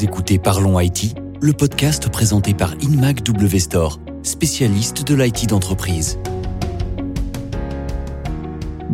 Écoutez 0.00 0.38
Parlons 0.38 0.78
IT, 0.78 1.16
le 1.40 1.52
podcast 1.52 2.08
présenté 2.08 2.54
par 2.54 2.74
Inmac 2.82 3.24
W 3.24 3.58
spécialiste 4.22 5.04
de 5.04 5.14
l'IT 5.16 5.48
d'entreprise. 5.48 6.20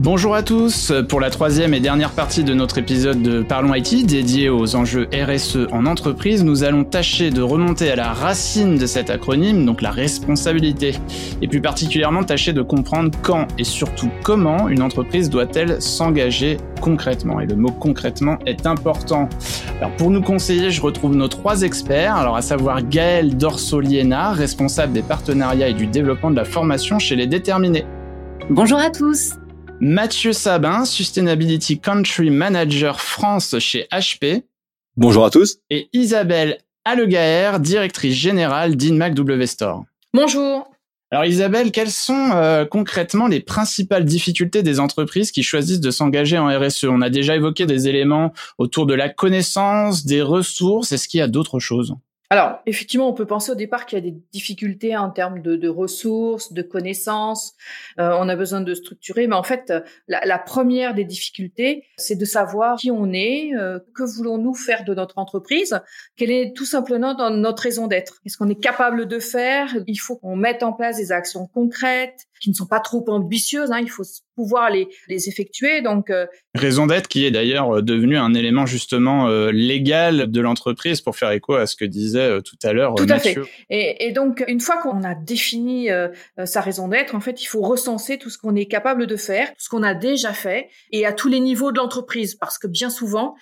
Bonjour 0.05 0.35
à 0.35 0.43
tous, 0.43 0.93
pour 1.09 1.19
la 1.19 1.31
troisième 1.31 1.73
et 1.73 1.81
dernière 1.81 2.11
partie 2.11 2.45
de 2.45 2.53
notre 2.53 2.77
épisode 2.77 3.23
de 3.23 3.41
Parlons 3.41 3.73
IT 3.75 4.05
dédié 4.05 4.51
aux 4.51 4.77
enjeux 4.77 5.09
RSE 5.15 5.67
en 5.73 5.87
entreprise, 5.87 6.45
nous 6.45 6.63
allons 6.63 6.85
tâcher 6.85 7.31
de 7.31 7.41
remonter 7.41 7.91
à 7.91 7.97
la 7.97 8.13
racine 8.13 8.77
de 8.77 8.85
cet 8.85 9.09
acronyme, 9.09 9.65
donc 9.65 9.81
la 9.81 9.91
responsabilité, 9.91 10.93
et 11.41 11.49
plus 11.49 11.63
particulièrement 11.63 12.23
tâcher 12.23 12.53
de 12.53 12.61
comprendre 12.61 13.17
quand 13.23 13.49
et 13.59 13.65
surtout 13.65 14.11
comment 14.23 14.69
une 14.69 14.83
entreprise 14.83 15.31
doit-elle 15.31 15.81
s'engager 15.81 16.59
concrètement. 16.83 17.41
Et 17.41 17.47
le 17.47 17.57
mot 17.57 17.71
concrètement 17.71 18.39
est 18.45 18.67
important. 18.67 19.31
Alors 19.79 19.97
pour 19.97 20.11
nous 20.11 20.21
conseiller, 20.21 20.71
je 20.71 20.83
retrouve 20.83 21.17
nos 21.17 21.29
trois 21.29 21.63
experts, 21.63 22.15
alors 22.15 22.37
à 22.37 22.43
savoir 22.43 22.87
Gaël 22.87 23.39
Dorsoliena, 23.39 24.33
responsable 24.33 24.93
des 24.93 25.03
partenariats 25.03 25.69
et 25.69 25.75
du 25.75 25.87
développement 25.87 26.31
de 26.31 26.37
la 26.37 26.45
formation 26.45 26.99
chez 26.99 27.17
les 27.17 27.27
déterminés. 27.27 27.87
Bonjour 28.51 28.79
à 28.79 28.91
tous. 28.91 29.31
Mathieu 29.81 30.33
Sabin, 30.33 30.85
Sustainability 30.85 31.81
Country 31.81 32.31
Manager 32.31 33.01
France 33.01 33.59
chez 33.59 33.87
HP. 33.93 34.45
Bonjour 34.97 35.25
à 35.25 35.31
tous. 35.31 35.59
Et 35.71 35.89
Isabelle 35.93 36.59
Allegaer, 36.85 37.59
directrice 37.61 38.15
générale 38.15 38.77
d'Inmac 38.77 39.15
W 39.15 39.47
Store. 39.47 39.85
Bonjour. 40.13 40.71
Alors 41.11 41.25
Isabelle, 41.27 41.71
quelles 41.71 41.91
sont 41.91 42.31
euh, 42.33 42.65
concrètement 42.65 43.27
les 43.27 43.41
principales 43.41 44.05
difficultés 44.05 44.63
des 44.63 44.81
entreprises 44.81 45.33
qui 45.33 45.43
choisissent 45.43 45.81
de 45.81 45.91
s'engager 45.91 46.39
en 46.39 46.47
RSE 46.47 46.85
On 46.85 47.03
a 47.03 47.11
déjà 47.11 47.37
évoqué 47.37 47.67
des 47.67 47.89
éléments 47.89 48.33
autour 48.59 48.87
de 48.87 48.95
la 48.95 49.09
connaissance, 49.09 50.07
des 50.07 50.23
ressources. 50.23 50.93
Est-ce 50.93 51.09
qu'il 51.09 51.19
y 51.19 51.23
a 51.23 51.29
d'autres 51.29 51.61
choses? 51.61 51.95
Alors, 52.35 52.59
effectivement, 52.67 53.09
on 53.09 53.13
peut 53.13 53.27
penser 53.27 53.53
au 53.53 53.55
départ 53.55 53.87
qu'il 53.87 53.97
y 53.97 54.03
a 54.03 54.11
des 54.11 54.17
difficultés 54.33 54.97
en 54.97 55.09
termes 55.09 55.41
de, 55.41 55.69
ressources, 55.69 56.53
de 56.53 56.63
connaissances. 56.63 57.55
Euh, 58.01 58.11
on 58.19 58.29
a 58.29 58.35
besoin 58.35 58.61
de 58.61 58.75
structurer, 58.75 59.29
mais 59.29 59.37
en 59.37 59.45
fait, 59.45 59.73
la, 60.09 60.39
première 60.41 60.95
des 60.95 61.05
difficultés, 61.05 61.85
c'est 61.97 62.17
de 62.17 62.25
savoir 62.25 62.77
qui 62.77 62.91
on 62.91 63.13
est, 63.13 63.55
euh, 63.55 63.79
que 63.95 64.03
voulons-nous 64.03 64.55
faire 64.55 64.83
de 64.83 64.93
notre 64.97 65.19
entreprise, 65.19 65.81
quelle 66.17 66.33
est 66.33 66.57
tout 66.57 66.65
simplement 66.65 67.15
notre 67.31 67.63
raison 67.63 67.87
d'être. 67.87 68.21
Qu'est-ce 68.25 68.37
qu'on 68.37 68.49
est 68.49 68.61
capable 68.61 69.07
de 69.07 69.21
faire? 69.21 69.73
Il 69.87 70.01
faut 70.01 70.17
qu'on 70.17 70.35
mette 70.35 70.65
en 70.65 70.73
place 70.73 70.97
des 70.97 71.13
actions 71.13 71.47
concrètes 71.47 72.27
qui 72.45 72.51
ne 72.51 72.55
sont 72.55 72.67
pas 72.67 72.81
trop 72.81 73.05
ambitieuses. 73.09 73.71
Hein, 73.73 73.81
il 73.81 73.91
faut 73.91 74.05
pouvoir 74.37 74.71
les, 74.71 74.89
les 75.09 75.29
effectuer. 75.29 75.83
Donc, 75.83 76.11
euh, 76.11 76.27
raison 76.55 76.87
d'être 76.87 77.09
qui 77.09 77.25
est 77.25 77.31
d'ailleurs 77.31 77.83
devenu 77.83 78.17
un 78.17 78.35
élément 78.35 78.67
justement 78.67 79.29
légal 79.51 80.31
de 80.31 80.41
l'entreprise 80.41 81.01
pour 81.01 81.17
faire 81.17 81.31
écho 81.31 81.55
à 81.55 81.67
ce 81.67 81.77
que 81.77 81.85
disait 81.85 82.21
euh, 82.21 82.41
tout 82.41 82.57
à 82.63 82.73
l'heure. 82.73 82.95
Tout 82.95 83.07
à 83.09 83.19
fait. 83.19 83.37
Et, 83.71 84.07
et, 84.07 84.13
donc, 84.13 84.45
une 84.49 84.61
fois 84.61 84.77
qu'on 84.79 85.03
a 85.03 85.15
défini 85.15 85.91
euh, 85.91 86.09
euh, 86.39 86.47
sa 86.47 86.61
raison 86.61 86.89
d'être, 86.89 87.15
en 87.15 87.21
fait, 87.21 87.43
il 87.43 87.47
faut 87.47 87.63
recenser 87.63 88.19
tout 88.19 88.31
ce 88.31 88.39
qu'on 88.39 88.55
est 88.55 88.67
capable 88.67 89.07
de 89.07 89.17
faire, 89.17 89.49
tout 89.49 89.61
ce 89.61 89.69
qu'on 89.69 89.83
a 89.83 89.95
déjà 89.95 90.33
fait, 90.33 90.69
et 90.91 91.07
à 91.07 91.13
tous 91.13 91.29
les 91.29 91.41
niveaux 91.41 91.73
de 91.73 91.79
l'entreprise, 91.79 92.35
parce 92.35 92.59
que 92.59 92.67
bien 92.67 92.91
souvent, 92.91 93.35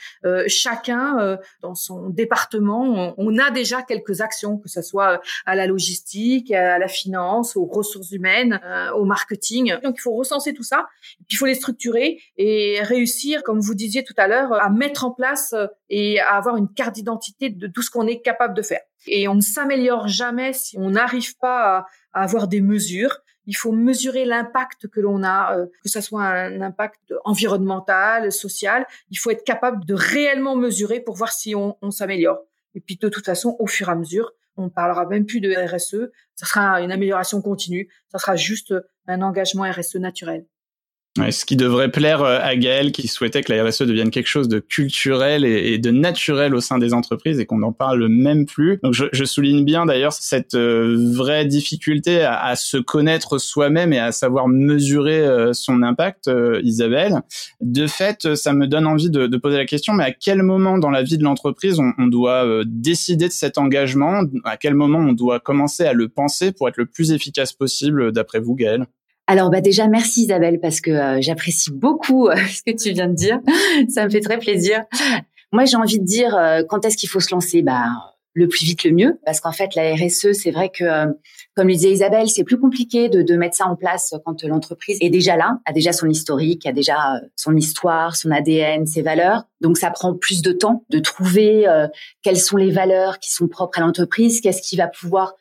chacun 0.46 1.38
dans 1.60 1.74
son 1.74 2.08
département, 2.08 3.14
on, 3.16 3.38
a 3.38 3.50
déjà 3.50 3.82
quelques 3.82 4.20
actions, 4.20 4.58
que 4.58 4.68
ce 4.68 4.82
soit 4.82 5.20
à 5.46 5.54
la 5.54 5.66
logistique, 5.66 6.50
à 6.52 6.78
la 6.78 6.88
finance, 6.88 7.56
aux 7.56 7.64
ressources 7.64 8.12
humaines, 8.12 8.60
au 8.94 9.04
marketing. 9.04 9.74
Donc, 9.82 9.96
il 9.98 10.00
faut 10.00 10.14
recenser 10.14 10.52
tout 10.54 10.62
ça, 10.62 10.86
puis 11.00 11.26
il 11.32 11.36
faut 11.36 11.46
les 11.46 11.54
structurer 11.54 12.20
et 12.36 12.80
réussir, 12.82 13.42
comme 13.42 13.60
vous 13.60 13.74
disiez 13.74 14.04
tout 14.04 14.14
à 14.16 14.28
l'heure, 14.28 14.52
à 14.52 14.70
mettre 14.70 15.04
en 15.04 15.10
place 15.10 15.54
et 15.90 16.20
à 16.20 16.36
avoir 16.36 16.56
une 16.56 16.72
carte 16.72 16.94
d'identité 16.94 17.50
de 17.50 17.66
tout 17.66 17.82
ce 17.82 17.90
qu'on 17.90 18.06
est 18.06 18.20
capable 18.20 18.54
de 18.54 18.62
faire. 18.62 18.80
Et 19.06 19.28
on 19.28 19.34
ne 19.34 19.40
s'améliore 19.40 20.08
jamais 20.08 20.52
si 20.52 20.76
on 20.78 20.90
n'arrive 20.90 21.36
pas 21.38 21.86
à, 22.12 22.22
avoir 22.22 22.48
des 22.48 22.60
mesures. 22.60 23.18
Il 23.46 23.56
faut 23.56 23.72
mesurer 23.72 24.24
l'impact 24.24 24.86
que 24.86 25.00
l'on 25.00 25.24
a, 25.24 25.56
euh, 25.56 25.66
que 25.82 25.88
ce 25.88 26.00
soit 26.00 26.22
un 26.22 26.60
impact 26.60 27.12
environnemental, 27.24 28.30
social. 28.30 28.86
Il 29.10 29.18
faut 29.18 29.30
être 29.30 29.44
capable 29.44 29.84
de 29.84 29.94
réellement 29.94 30.54
mesurer 30.54 31.00
pour 31.00 31.16
voir 31.16 31.32
si 31.32 31.54
on, 31.54 31.76
on 31.82 31.90
s'améliore. 31.90 32.38
Et 32.74 32.80
puis 32.80 32.96
de 32.96 33.08
toute 33.08 33.24
façon, 33.24 33.56
au 33.58 33.66
fur 33.66 33.88
et 33.88 33.92
à 33.92 33.94
mesure, 33.96 34.32
on 34.56 34.68
parlera 34.68 35.06
même 35.06 35.26
plus 35.26 35.40
de 35.40 35.52
RSE. 35.52 36.10
Ça 36.34 36.46
sera 36.46 36.80
une 36.80 36.92
amélioration 36.92 37.40
continue. 37.40 37.88
Ça 38.08 38.18
sera 38.18 38.36
juste 38.36 38.74
un 39.06 39.22
engagement 39.22 39.70
RSE 39.70 39.96
naturel 39.96 40.46
ce 41.30 41.44
qui 41.44 41.56
devrait 41.56 41.90
plaire 41.90 42.22
euh, 42.22 42.38
à 42.40 42.56
Gaël 42.56 42.90
qui 42.90 43.06
souhaitait 43.06 43.42
que 43.42 43.52
la 43.52 43.64
RSE 43.64 43.82
devienne 43.82 44.10
quelque 44.10 44.28
chose 44.28 44.48
de 44.48 44.60
culturel 44.60 45.44
et, 45.44 45.76
de 45.78 45.90
naturel 45.90 46.54
au 46.54 46.60
sein 46.60 46.78
des 46.78 46.94
entreprises 46.94 47.38
et 47.38 47.44
qu'on 47.44 47.58
n'en 47.58 47.72
parle 47.72 48.08
même 48.08 48.46
plus. 48.46 48.80
Donc 48.82 48.94
je, 48.94 49.24
souligne 49.24 49.64
bien 49.64 49.86
d'ailleurs 49.86 50.12
cette 50.12 50.54
euh, 50.54 50.96
vraie 51.12 51.44
difficulté 51.44 52.22
à, 52.22 52.56
se 52.56 52.76
connaître 52.78 53.38
soi-même 53.38 53.92
et 53.92 53.98
à 53.98 54.12
savoir 54.12 54.48
mesurer 54.48 55.20
euh, 55.20 55.52
son 55.52 55.82
impact, 55.82 56.30
Isabelle. 56.62 57.20
De 57.60 57.86
fait, 57.86 58.34
ça 58.34 58.52
me 58.52 58.66
donne 58.66 58.86
envie 58.86 59.10
de, 59.10 59.26
de, 59.26 59.36
poser 59.36 59.56
la 59.56 59.66
question, 59.66 59.92
mais 59.92 60.04
à 60.04 60.12
quel 60.12 60.42
moment 60.42 60.78
dans 60.78 60.90
la 60.90 61.02
vie 61.02 61.18
de 61.18 61.24
l'entreprise 61.24 61.78
on, 61.78 61.92
on, 61.98 62.06
doit 62.06 62.62
décider 62.66 63.28
de 63.28 63.32
cet 63.32 63.58
engagement? 63.58 64.22
À 64.44 64.56
quel 64.56 64.74
moment 64.74 64.98
on 64.98 65.12
doit 65.12 65.40
commencer 65.40 65.84
à 65.84 65.92
le 65.92 66.08
penser 66.08 66.52
pour 66.52 66.68
être 66.68 66.76
le 66.76 66.86
plus 66.86 67.12
efficace 67.12 67.52
possible, 67.52 68.12
d'après 68.12 68.40
vous, 68.40 68.54
Gaël? 68.54 68.86
Alors 69.32 69.48
bah 69.48 69.62
déjà 69.62 69.88
merci 69.88 70.24
Isabelle 70.24 70.60
parce 70.60 70.82
que 70.82 70.90
euh, 70.90 71.22
j'apprécie 71.22 71.70
beaucoup 71.72 72.28
euh, 72.28 72.36
ce 72.50 72.60
que 72.70 72.76
tu 72.76 72.92
viens 72.92 73.08
de 73.08 73.14
dire. 73.14 73.40
Ça 73.88 74.04
me 74.04 74.10
fait 74.10 74.20
très 74.20 74.36
plaisir. 74.36 74.84
Moi 75.52 75.64
j'ai 75.64 75.78
envie 75.78 75.98
de 75.98 76.04
dire 76.04 76.36
euh, 76.36 76.62
quand 76.68 76.84
est-ce 76.84 76.98
qu'il 76.98 77.08
faut 77.08 77.20
se 77.20 77.34
lancer? 77.34 77.62
Bah 77.62 77.86
le 78.34 78.48
plus 78.48 78.64
vite 78.64 78.84
le 78.84 78.92
mieux 78.92 79.20
parce 79.24 79.40
qu'en 79.40 79.52
fait 79.52 79.74
la 79.74 79.94
RSE 79.94 80.32
c'est 80.32 80.50
vrai 80.50 80.70
que 80.70 80.84
comme 81.54 81.68
le 81.68 81.74
disait 81.74 81.92
Isabelle 81.92 82.28
c'est 82.28 82.44
plus 82.44 82.58
compliqué 82.58 83.08
de, 83.08 83.22
de, 83.22 83.36
mettre 83.36 83.56
ça 83.56 83.66
en 83.66 83.76
place 83.76 84.14
quand 84.24 84.42
l'entreprise 84.44 84.98
est 85.00 85.10
déjà 85.10 85.36
là, 85.36 85.58
a 85.66 85.72
déjà 85.72 85.92
son 85.92 86.08
historique, 86.08 86.66
a 86.66 86.72
déjà 86.72 87.20
son 87.36 87.56
histoire, 87.56 88.16
son 88.16 88.30
ADN, 88.30 88.86
ses 88.86 89.02
valeurs. 89.02 89.44
Donc 89.60 89.76
ça 89.76 89.90
prend 89.90 90.14
plus 90.14 90.40
de 90.40 90.52
temps 90.52 90.84
de 90.88 90.98
trouver 90.98 91.66
quelles 92.22 92.40
sont 92.40 92.56
les 92.56 92.70
valeurs 92.70 93.18
qui 93.18 93.30
sont 93.32 93.48
propres 93.48 93.78
à 93.78 93.82
l'entreprise, 93.82 94.40
qu'est-ce 94.40 94.62
qui 94.62 94.76
va 94.76 94.88
pouvoir 94.88 95.34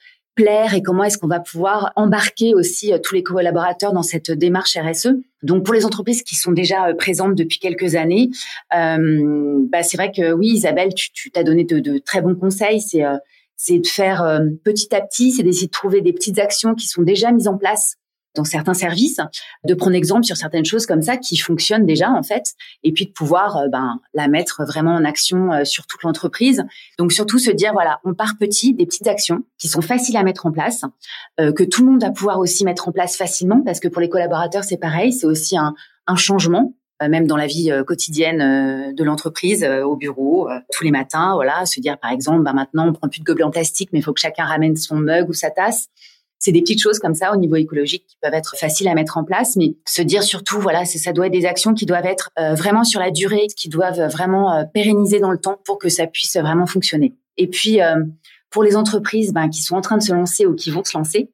et 0.48 0.82
comment 0.82 1.04
est-ce 1.04 1.18
qu'on 1.18 1.28
va 1.28 1.40
pouvoir 1.40 1.92
embarquer 1.96 2.54
aussi 2.54 2.94
euh, 2.94 2.98
tous 2.98 3.16
les 3.16 3.24
collaborateurs 3.24 3.94
dans 3.94 4.04
cette 4.04 4.32
démarche 4.32 4.78
RSE. 4.78 5.10
Donc 5.44 5.64
pour 5.64 5.74
les 5.74 5.86
entreprises 5.86 6.24
qui 6.24 6.36
sont 6.36 6.52
déjà 6.52 6.88
euh, 6.88 6.94
présentes 6.94 7.36
depuis 7.36 7.60
quelques 7.60 7.96
années, 7.96 8.30
euh, 8.76 9.60
bah 9.72 9.84
c'est 9.84 9.98
vrai 9.98 10.12
que 10.12 10.32
oui 10.34 10.48
Isabelle, 10.48 10.94
tu, 10.94 11.32
t'as 11.32 11.44
donné 11.44 11.64
de, 11.64 11.98
très 12.00 12.22
bons 12.22 12.36
conseils. 12.36 12.82
C'est 12.82 13.78
de 13.78 13.88
faire 13.88 14.42
petit 14.64 14.94
à 14.96 15.02
petit, 15.02 15.32
c'est 15.32 15.44
d'essayer 15.44 15.68
de 15.68 15.72
trouver 15.72 16.02
des 16.02 16.14
petites 16.14 16.40
actions 16.40 16.74
qui 16.74 16.88
sont 16.88 17.04
déjà 17.04 17.32
mises 17.32 17.48
en 17.48 17.58
place 17.58 17.98
dans 18.36 18.44
certains 18.44 18.74
services, 18.74 19.20
de 19.66 19.74
prendre 19.74 19.96
exemple 19.96 20.24
sur 20.24 20.38
certaines 20.38 20.66
choses 20.66 20.86
comme 20.86 21.02
ça 21.02 21.18
qui 21.18 21.38
fonctionnent 21.38 21.86
déjà 21.86 22.10
en 22.12 22.24
fait, 22.24 22.54
et 22.84 22.92
puis 22.92 23.06
de 23.06 23.12
pouvoir 23.12 23.58
euh, 23.58 23.68
ben, 23.68 24.00
la 24.14 24.28
mettre 24.28 24.64
vraiment 24.66 24.96
en 24.96 25.04
action 25.04 25.52
euh, 25.52 25.66
sur 25.66 25.86
toute 25.86 26.04
l'entreprise. 26.04 26.64
Donc 26.98 27.12
surtout 27.12 27.40
se 27.40 27.52
dire 27.52 27.74
voilà, 27.74 28.00
on 28.06 28.14
part 28.14 28.36
petit, 28.40 28.74
des 28.74 28.86
petites 28.86 29.08
actions 29.08 29.44
qui 29.58 29.68
sont 29.68 29.82
faciles 29.82 30.18
à 30.18 30.24
mettre 30.24 30.46
en 30.46 30.52
place, 30.52 30.84
euh, 31.40 31.52
que 31.52 31.64
tout 31.64 31.84
le 31.86 31.92
monde 31.92 32.02
va 32.02 32.12
pouvoir 32.12 32.40
aussi 32.40 32.64
mettre 32.64 32.88
en 32.88 32.92
place 32.92 33.18
facilement, 33.18 33.62
parce 33.66 33.80
que 33.80 33.88
pour 33.88 34.02
les 34.02 34.10
collaborateurs 34.10 34.64
c'est 34.64 34.78
pareil, 34.78 35.12
c'est 35.12 35.28
aussi 35.28 35.58
un, 35.58 35.74
un 36.08 36.16
changement 36.16 36.74
même 37.10 37.26
dans 37.26 37.36
la 37.36 37.48
vie 37.48 37.72
quotidienne 37.88 38.94
de 38.94 39.04
l'entreprise, 39.04 39.66
au 39.66 39.96
bureau, 39.96 40.48
tous 40.72 40.84
les 40.84 40.92
matins, 40.92 41.34
voilà, 41.34 41.66
se 41.66 41.80
dire 41.80 41.98
par 41.98 42.12
exemple, 42.12 42.44
ben 42.44 42.54
maintenant 42.54 42.88
on 42.88 42.94
prend 42.94 43.08
plus 43.08 43.22
de 43.22 43.26
gobelets 43.26 43.44
en 43.44 43.50
plastique, 43.50 43.90
mais 43.92 43.98
il 43.98 44.02
faut 44.04 44.14
que 44.14 44.22
chacun 44.22 44.46
ramène 44.46 44.76
son 44.76 44.98
mug 44.98 45.28
ou 45.28 45.34
sa 45.34 45.50
tasse 45.50 45.88
c'est 46.42 46.52
des 46.52 46.62
petites 46.62 46.82
choses 46.82 46.98
comme 46.98 47.14
ça 47.14 47.32
au 47.32 47.38
niveau 47.38 47.56
écologique 47.56 48.04
qui 48.08 48.18
peuvent 48.20 48.34
être 48.34 48.58
faciles 48.58 48.88
à 48.88 48.96
mettre 48.96 49.18
en 49.20 49.24
place, 49.24 49.56
mais 49.56 49.76
se 49.86 50.02
dire 50.02 50.24
surtout, 50.24 50.60
voilà, 50.60 50.86
ça 50.86 51.14
doit 51.14 51.28
être 51.28 51.32
des 51.32 51.46
actions 51.46 51.76
qui 51.76 51.86
doivent 51.86 52.08
être 52.08 52.32
euh, 52.40 52.56
vraiment 52.56 52.84
sur 52.84 53.00
la 53.00 53.12
durée, 53.12 53.46
qui 53.56 53.70
doivent 53.70 54.02
vraiment 54.12 54.52
euh, 54.52 54.64
pérenniser 54.66 55.20
dans 55.20 55.30
le 55.30 55.38
temps 55.38 55.60
pour 55.64 55.78
que 55.78 55.88
ça 55.88 56.08
puisse 56.08 56.36
vraiment 56.38 56.66
fonctionner. 56.66 57.14
Et 57.38 57.48
puis, 57.48 57.80
euh, 57.80 58.04
pour 58.50 58.64
les 58.64 58.76
entreprises 58.76 59.34
ben, 59.34 59.50
qui 59.50 59.62
sont 59.62 59.76
en 59.76 59.82
train 59.82 59.98
de 59.98 60.04
se 60.04 60.14
lancer 60.14 60.48
ou 60.48 60.56
qui 60.56 60.72
vont 60.72 60.84
se 60.84 60.98
lancer, 60.98 61.30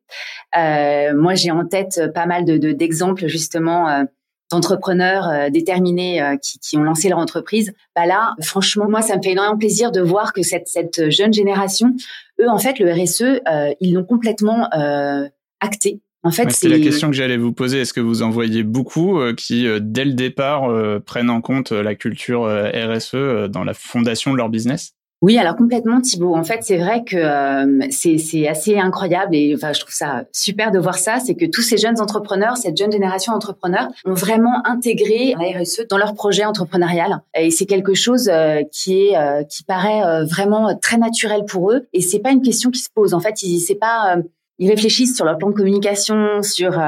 moi 0.54 1.34
j'ai 1.34 1.52
en 1.52 1.66
tête 1.66 2.00
pas 2.14 2.28
mal 2.28 2.46
de 2.46 2.58
d'exemples 2.74 3.26
justement 3.26 4.06
d'entrepreneurs 4.52 5.50
déterminés 5.50 6.38
qui, 6.44 6.78
ont 6.78 6.84
lancé 6.84 7.10
leur 7.10 7.18
entreprise. 7.18 7.74
Bah 7.96 8.06
là, 8.06 8.36
franchement, 8.44 8.88
moi 8.88 9.02
ça 9.02 9.18
me 9.18 9.24
fait 9.24 9.32
énormément 9.32 9.58
plaisir 9.58 9.92
de 9.92 10.00
voir 10.00 10.32
que 10.32 10.44
cette 10.44 11.10
jeune 11.10 11.34
génération 11.34 11.96
eux, 12.40 12.50
en 12.50 12.58
fait, 12.58 12.80
le 12.80 12.92
RSE, 12.92 13.22
euh, 13.22 13.74
ils 13.80 13.94
l'ont 13.94 14.04
complètement 14.04 14.70
euh, 14.74 15.28
acté. 15.60 16.02
En 16.24 16.32
fait, 16.32 16.52
c'est 16.52 16.68
la 16.68 16.80
question 16.80 17.10
que 17.10 17.16
j'allais 17.16 17.38
vous 17.38 17.54
poser. 17.54 17.82
Est-ce 17.82 17.94
que 17.94 18.02
vous 18.02 18.22
en 18.22 18.30
voyez 18.30 18.64
beaucoup 18.64 19.20
euh, 19.20 19.34
qui, 19.34 19.66
dès 19.80 20.04
le 20.04 20.14
départ, 20.14 20.70
prennent 21.06 21.30
en 21.30 21.42
compte 21.42 21.72
la 21.72 21.96
culture 21.96 22.44
RSE 22.44 23.50
dans 23.50 23.64
la 23.64 23.74
fondation 23.74 24.34
de 24.34 24.38
leur 24.38 24.50
business? 24.50 24.97
Oui, 25.24 25.40
alors 25.40 25.56
complètement 25.56 26.00
Thibaut. 26.00 26.36
En 26.36 26.44
fait, 26.44 26.60
c'est 26.62 26.78
vrai 26.78 27.04
que 27.04 27.18
euh, 27.18 27.88
c'est 27.90 28.48
assez 28.48 28.78
incroyable 28.78 29.36
et 29.36 29.56
enfin 29.56 29.74
je 29.74 29.80
trouve 29.80 29.94
ça 29.94 30.26
super 30.32 30.70
de 30.70 30.78
voir 30.78 31.00
ça, 31.00 31.18
c'est 31.20 31.34
que 31.34 31.46
tous 31.46 31.64
ces 31.64 31.78
jeunes 31.78 32.00
entrepreneurs, 32.00 32.56
cette 32.56 32.78
jeune 32.78 32.92
génération 32.92 33.34
d'entrepreneurs 33.34 33.88
ont 34.06 34.14
vraiment 34.14 34.62
intégré 34.68 35.34
la 35.40 35.60
RSE 35.60 35.88
dans 35.90 35.98
leur 35.98 36.14
projet 36.14 36.46
entrepreneurial 36.46 37.24
et 37.36 37.50
c'est 37.50 37.66
quelque 37.66 37.96
chose 37.96 38.30
euh, 38.30 38.62
qui 38.72 39.08
est 39.08 39.18
euh, 39.18 39.44
qui 39.44 39.64
paraît 39.64 40.24
vraiment 40.26 40.78
très 40.78 40.98
naturel 40.98 41.46
pour 41.46 41.72
eux 41.72 41.88
et 41.94 42.02
c'est 42.02 42.20
pas 42.20 42.30
une 42.30 42.44
question 42.44 42.70
qui 42.70 42.80
se 42.80 42.90
pose. 42.94 43.16
En 43.16 43.20
fait, 43.20 43.38
c'est 43.38 43.76
pas 43.76 44.18
ils 44.60 44.70
réfléchissent 44.70 45.16
sur 45.16 45.26
leur 45.26 45.40
plan 45.40 45.50
de 45.50 45.56
communication, 45.56 46.44
sur 46.44 46.80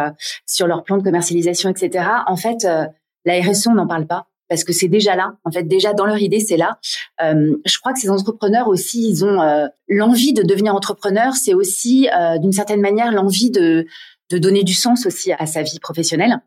sur 0.46 0.68
leur 0.68 0.84
plan 0.84 0.98
de 0.98 1.04
commercialisation, 1.04 1.72
etc. 1.72 2.06
En 2.28 2.36
fait, 2.36 2.68
la 3.26 3.42
RSE, 3.42 3.68
on 3.68 3.74
n'en 3.74 3.88
parle 3.88 4.06
pas 4.06 4.29
parce 4.50 4.64
que 4.64 4.74
c'est 4.74 4.88
déjà 4.88 5.16
là. 5.16 5.36
En 5.46 5.52
fait, 5.52 5.64
déjà 5.64 5.94
dans 5.94 6.06
leur 6.06 6.18
idée, 6.18 6.40
c'est 6.40 6.58
là. 6.58 6.80
Euh, 7.22 7.56
je 7.66 7.80
crois 7.80 7.94
que 7.94 8.00
ces 8.00 8.10
entrepreneurs 8.10 8.68
aussi, 8.68 9.08
ils 9.08 9.24
ont 9.24 9.42
euh, 9.42 9.68
l'envie 9.88 10.34
de 10.34 10.44
devenir 10.44 10.76
entrepreneur. 10.76 11.34
C'est 11.36 11.54
aussi, 11.54 12.10
euh, 12.10 12.38
d'une 12.40 12.52
certaine 12.52 12.82
manière, 12.82 13.12
l'envie 13.12 13.52
de 13.52 13.86
de 14.32 14.38
donner 14.38 14.64
du 14.64 14.76
sens 14.76 15.08
aussi 15.08 15.32
à 15.34 15.48
sa 15.48 15.64
vie 15.64 15.80
professionnelle 15.80 16.40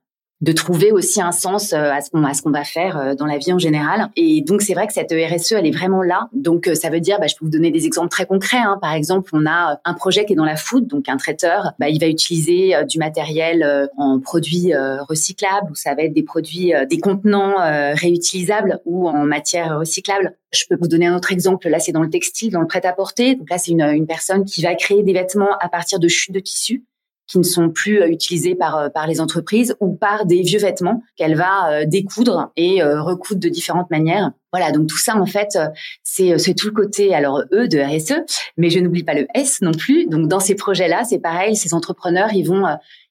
de 0.43 0.53
trouver 0.53 0.91
aussi 0.91 1.23
un 1.23 1.31
sens 1.31 1.73
euh, 1.73 1.93
à 1.93 2.01
ce 2.01 2.43
qu'on 2.43 2.51
va 2.51 2.65
faire 2.65 2.99
euh, 2.99 3.15
dans 3.15 3.27
la 3.27 3.39
vie 3.39 3.53
en 3.53 3.59
général. 3.59 4.09
Et 4.17 4.43
donc 4.43 4.61
c'est 4.61 4.75
vrai 4.75 4.89
que 4.89 4.93
cette 4.93 5.13
RSE 5.13 5.53
elle 5.53 5.67
est 5.67 5.71
vraiment 5.71 6.03
là. 6.03 6.29
Donc 6.33 6.67
euh, 6.67 6.75
ça 6.75 6.91
veut 6.91 7.01
dire, 7.01 7.19
bah, 7.21 7.29
je 7.29 7.37
peux 7.37 7.45
vous 7.45 7.51
donner 7.51 7.71
des 7.71 7.87
exemples 7.87 8.09
très 8.09 8.27
concrets. 8.27 8.59
Hein. 8.59 8.77
Par 8.83 8.93
exemple, 8.93 9.31
on 9.33 9.47
a 9.47 9.81
un 9.85 9.95
projet 9.95 10.25
qui 10.25 10.33
est 10.33 10.37
dans 10.37 10.45
la 10.45 10.57
food, 10.57 10.89
donc 10.89 11.09
un 11.09 11.17
traiteur, 11.17 11.73
bah, 11.79 11.89
il 11.89 12.01
va 12.01 12.09
utiliser 12.09 12.75
du 12.89 12.99
matériel 12.99 13.89
en 13.97 14.19
produits 14.19 14.73
recyclables 15.09 15.71
ou 15.71 15.75
ça 15.75 15.95
va 15.95 16.03
être 16.03 16.13
des 16.13 16.23
produits, 16.25 16.73
des 16.91 16.99
contenants 16.99 17.55
réutilisables 17.95 18.81
ou 18.85 19.09
en 19.09 19.25
matière 19.25 19.79
recyclable. 19.79 20.37
Je 20.53 20.65
peux 20.69 20.77
vous 20.81 20.89
donner 20.89 21.07
un 21.07 21.17
autre 21.17 21.33
exemple. 21.33 21.69
Là, 21.69 21.79
c'est 21.79 21.93
dans 21.93 22.03
le 22.03 22.11
textile, 22.11 22.51
dans 22.51 22.61
le 22.61 22.67
prêt-à-porter. 22.67 23.37
Donc 23.37 23.49
là, 23.51 23.59
c'est 23.59 23.71
une, 23.71 23.83
une 23.83 24.07
personne 24.07 24.45
qui 24.45 24.63
va 24.63 24.75
créer 24.75 25.03
des 25.03 25.13
vêtements 25.13 25.57
à 25.61 25.69
partir 25.69 26.01
de 26.01 26.09
chutes 26.09 26.35
de 26.35 26.41
tissu 26.41 26.85
qui 27.27 27.39
ne 27.39 27.43
sont 27.43 27.71
plus 27.71 28.01
euh, 28.01 28.09
utilisés 28.09 28.55
par 28.55 28.77
euh, 28.77 28.89
par 28.89 29.07
les 29.07 29.21
entreprises 29.21 29.77
ou 29.81 29.95
par 29.95 30.27
des 30.27 30.43
vieux 30.43 30.59
vêtements 30.59 31.03
qu'elle 31.17 31.35
va 31.35 31.71
euh, 31.71 31.85
découdre 31.87 32.53
et 32.57 32.83
recoudre 32.83 33.41
de 33.41 33.49
différentes 33.49 33.91
manières. 33.91 34.33
Voilà, 34.53 34.71
donc 34.71 34.87
tout 34.87 34.99
ça 34.99 35.17
en 35.17 35.25
fait, 35.27 35.59
c'est 36.03 36.55
tout 36.55 36.67
le 36.67 36.75
côté 36.75 37.15
alors 37.15 37.43
E 37.53 37.69
de 37.69 37.79
RSE, 37.79 38.21
mais 38.59 38.69
je 38.69 38.81
n'oublie 38.81 39.03
pas 39.03 39.15
le 39.15 39.27
S 39.35 39.63
non 39.63 39.73
plus. 39.73 40.07
Donc 40.07 40.29
dans 40.29 40.41
ces 40.41 40.55
projets-là, 40.55 41.05
c'est 41.05 41.21
pareil, 41.21 41.57
ces 41.57 41.73
entrepreneurs, 41.73 42.35
ils 42.35 42.47
vont 42.47 42.65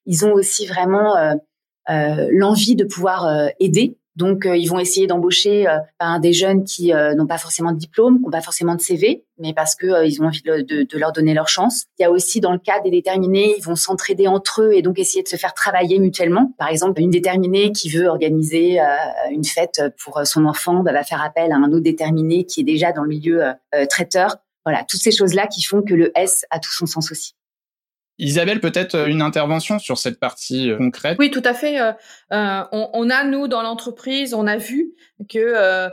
ils 0.06 0.24
ont 0.24 0.34
aussi 0.34 0.68
vraiment 0.68 1.16
l'envie 1.88 2.76
de 2.76 2.86
pouvoir 2.86 3.50
aider 3.60 3.98
donc, 4.18 4.46
euh, 4.46 4.58
ils 4.58 4.68
vont 4.68 4.80
essayer 4.80 5.08
d'embaucher 5.08 5.68
euh, 5.68 6.20
des 6.20 6.34
jeunes 6.34 6.66
qui 6.66 6.94
euh, 6.94 7.16
n'ont 7.16 7.28
pas 7.28 7.38
forcément 7.38 7.72
de 7.72 7.78
diplôme, 7.78 8.18
qui 8.18 8.24
n'ont 8.24 8.30
pas 8.32 8.42
forcément 8.42 8.76
de 8.76 8.82
CV, 8.82 9.24
mais 9.38 9.54
parce 9.54 9.76
que 9.76 10.06
ils 10.06 10.22
ont 10.22 10.26
envie 10.26 10.42
de, 10.42 10.98
leur 10.98 11.14
donner 11.14 11.34
leur 11.34 11.48
chance. 11.48 11.86
Il 11.98 12.04
y 12.04 12.06
a 12.06 12.12
aussi 12.12 12.42
dans 12.42 12.52
le 12.52 12.60
cas 12.60 12.82
des 12.82 12.92
déterminés, 12.92 13.56
ils 13.58 13.64
vont 13.64 13.78
s'entraider 13.78 14.28
entre 14.28 14.64
eux 14.64 14.74
et 14.74 14.82
donc 14.82 15.00
essayer 15.00 15.24
de 15.24 15.30
se 15.30 15.38
faire 15.38 15.54
travailler 15.54 15.98
mutuellement. 16.00 16.54
Par 16.58 16.68
exemple, 16.68 17.00
une 17.00 17.10
déterminée 17.10 17.72
qui 17.72 17.90
veut 17.90 18.08
organiser 18.08 18.80
une 19.32 19.46
fête 19.46 19.82
pour 20.04 20.22
son 20.26 20.46
enfant 20.46 20.84
bah, 20.84 20.92
va 20.92 21.04
faire 21.04 21.24
appel 21.24 21.52
à 21.52 21.56
un 21.56 21.72
autre 21.72 21.80
déterminé 21.80 22.46
qui 22.46 22.62
est 22.62 22.66
déjà 22.66 22.92
dans 22.92 23.04
le 23.04 23.10
milieu 23.10 23.44
traiteur. 23.90 24.38
Voilà, 24.66 24.84
toutes 24.88 25.02
ces 25.02 25.12
choses-là 25.12 25.48
qui 25.48 25.64
font 25.64 25.82
que 25.82 25.94
le 25.94 26.12
S 26.16 26.46
a 26.52 26.60
tout 26.60 26.72
son 26.72 26.86
sens 26.86 27.12
aussi. 27.12 27.34
Isabelle, 28.22 28.62
peut-être 28.62 28.96
euh, 28.96 29.08
une 29.08 29.22
intervention 29.22 29.80
sur 29.80 29.98
cette 29.98 30.20
partie 30.20 30.70
euh, 30.70 30.78
concrète? 30.78 31.18
Oui, 31.20 31.32
tout 31.32 31.42
à 31.44 31.56
fait. 31.56 31.82
Euh, 31.82 31.92
on, 32.72 33.10
a, 33.10 33.24
nous, 33.24 33.48
dans 33.48 33.64
l'entreprise, 33.64 34.34
on 34.34 34.48
a 34.48 34.58
vu 34.58 34.94
que 35.28 35.90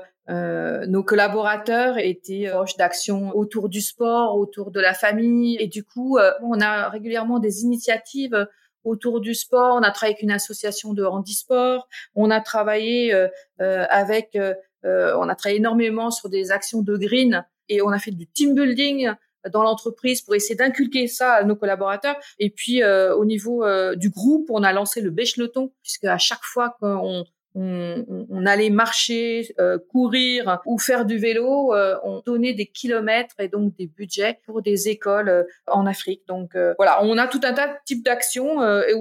nos 0.86 1.02
collaborateurs 1.02 1.96
étaient 1.98 2.48
proches 2.50 2.76
d'actions 2.76 3.34
autour 3.34 3.70
du 3.70 3.80
sport, 3.80 4.36
autour 4.36 4.70
de 4.70 4.78
la 4.78 4.92
famille. 4.92 5.56
Et 5.58 5.66
du 5.66 5.84
coup, 5.84 6.18
on 6.42 6.60
a 6.60 6.90
régulièrement 6.90 7.38
des 7.38 7.62
initiatives 7.62 8.46
autour 8.84 9.20
du 9.20 9.34
sport. 9.34 9.74
On 9.74 9.82
a 9.82 9.90
travaillé 9.90 10.14
avec 10.16 10.22
une 10.22 10.30
association 10.30 10.92
de 10.92 11.04
handisport. 11.04 11.88
On 12.14 12.30
a 12.30 12.40
travaillé 12.42 13.14
avec... 13.58 14.38
on 14.84 15.28
a 15.28 15.34
travaillé 15.34 15.58
énormément 15.58 16.10
sur 16.10 16.28
des 16.28 16.50
actions 16.50 16.82
de 16.82 16.96
green 16.98 17.46
et 17.70 17.80
on 17.80 17.88
a 17.88 17.98
fait 17.98 18.10
du 18.10 18.26
team 18.26 18.54
building 18.54 19.10
dans 19.52 19.62
l'entreprise 19.62 20.22
pour 20.22 20.34
essayer 20.34 20.54
d'inculquer 20.54 21.06
ça 21.06 21.32
à 21.32 21.44
nos 21.44 21.56
collaborateurs. 21.56 22.16
Et 22.38 22.50
puis 22.50 22.82
euh, 22.82 23.14
au 23.14 23.24
niveau 23.24 23.64
euh, 23.64 23.94
du 23.94 24.10
groupe, 24.10 24.46
on 24.50 24.62
a 24.62 24.72
lancé 24.72 25.00
le 25.00 25.10
bêche-leton, 25.10 25.72
puisque 25.82 26.04
à 26.04 26.18
chaque 26.18 26.44
fois 26.44 26.76
qu'on 26.80 27.24
on, 27.54 28.26
on, 28.30 28.46
allait 28.46 28.70
marcher, 28.70 29.54
euh, 29.58 29.78
courir 29.90 30.60
ou 30.66 30.78
faire 30.78 31.04
du 31.04 31.18
vélo, 31.18 31.74
on 32.04 32.22
donnait 32.24 32.54
des 32.54 32.66
kilomètres 32.66 33.34
et 33.40 33.48
donc 33.48 33.74
des 33.76 33.86
budgets 33.86 34.38
pour 34.44 34.62
des 34.62 34.88
écoles 34.88 35.46
en 35.66 35.86
Afrique. 35.86 36.22
Donc 36.28 36.56
voilà, 36.76 37.02
on 37.02 37.18
a 37.18 37.26
tout 37.26 37.40
un 37.42 37.54
tas 37.54 37.68
de 37.68 37.74
types 37.84 38.04
d'actions 38.04 38.58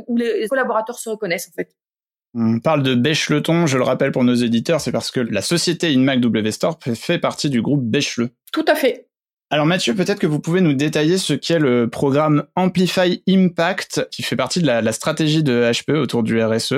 où 0.07 0.17
les 0.17 0.47
collaborateurs 0.47 0.97
se 0.97 1.09
reconnaissent 1.09 1.49
en 1.49 1.55
fait. 1.55 1.75
On 2.33 2.59
parle 2.59 2.83
de 2.83 2.93
Bêche-le-Ton, 2.93 3.65
je 3.67 3.77
le 3.77 3.83
rappelle 3.83 4.11
pour 4.11 4.23
nos 4.23 4.35
éditeurs, 4.35 4.79
c'est 4.81 4.91
parce 4.91 5.11
que 5.11 5.19
la 5.19 5.41
société 5.41 5.87
InMac 5.87 6.19
W 6.19 6.51
Store 6.51 6.77
fait 6.93 7.19
partie 7.19 7.49
du 7.49 7.61
groupe 7.61 7.83
Bêche-le. 7.83 8.29
Tout 8.51 8.65
à 8.67 8.75
fait. 8.75 9.06
Alors 9.49 9.65
Mathieu, 9.65 9.95
peut-être 9.95 10.19
que 10.19 10.27
vous 10.27 10.41
pouvez 10.41 10.59
nous 10.59 10.73
détailler 10.73 11.17
ce 11.17 11.31
qu'est 11.31 11.59
le 11.59 11.89
programme 11.89 12.43
Amplify 12.57 13.23
Impact, 13.29 14.09
qui 14.11 14.21
fait 14.21 14.35
partie 14.35 14.59
de 14.59 14.65
la, 14.65 14.91
stratégie 14.91 15.41
de 15.41 15.63
HP 15.63 15.95
autour 15.95 16.21
du 16.21 16.41
RSE. 16.43 16.73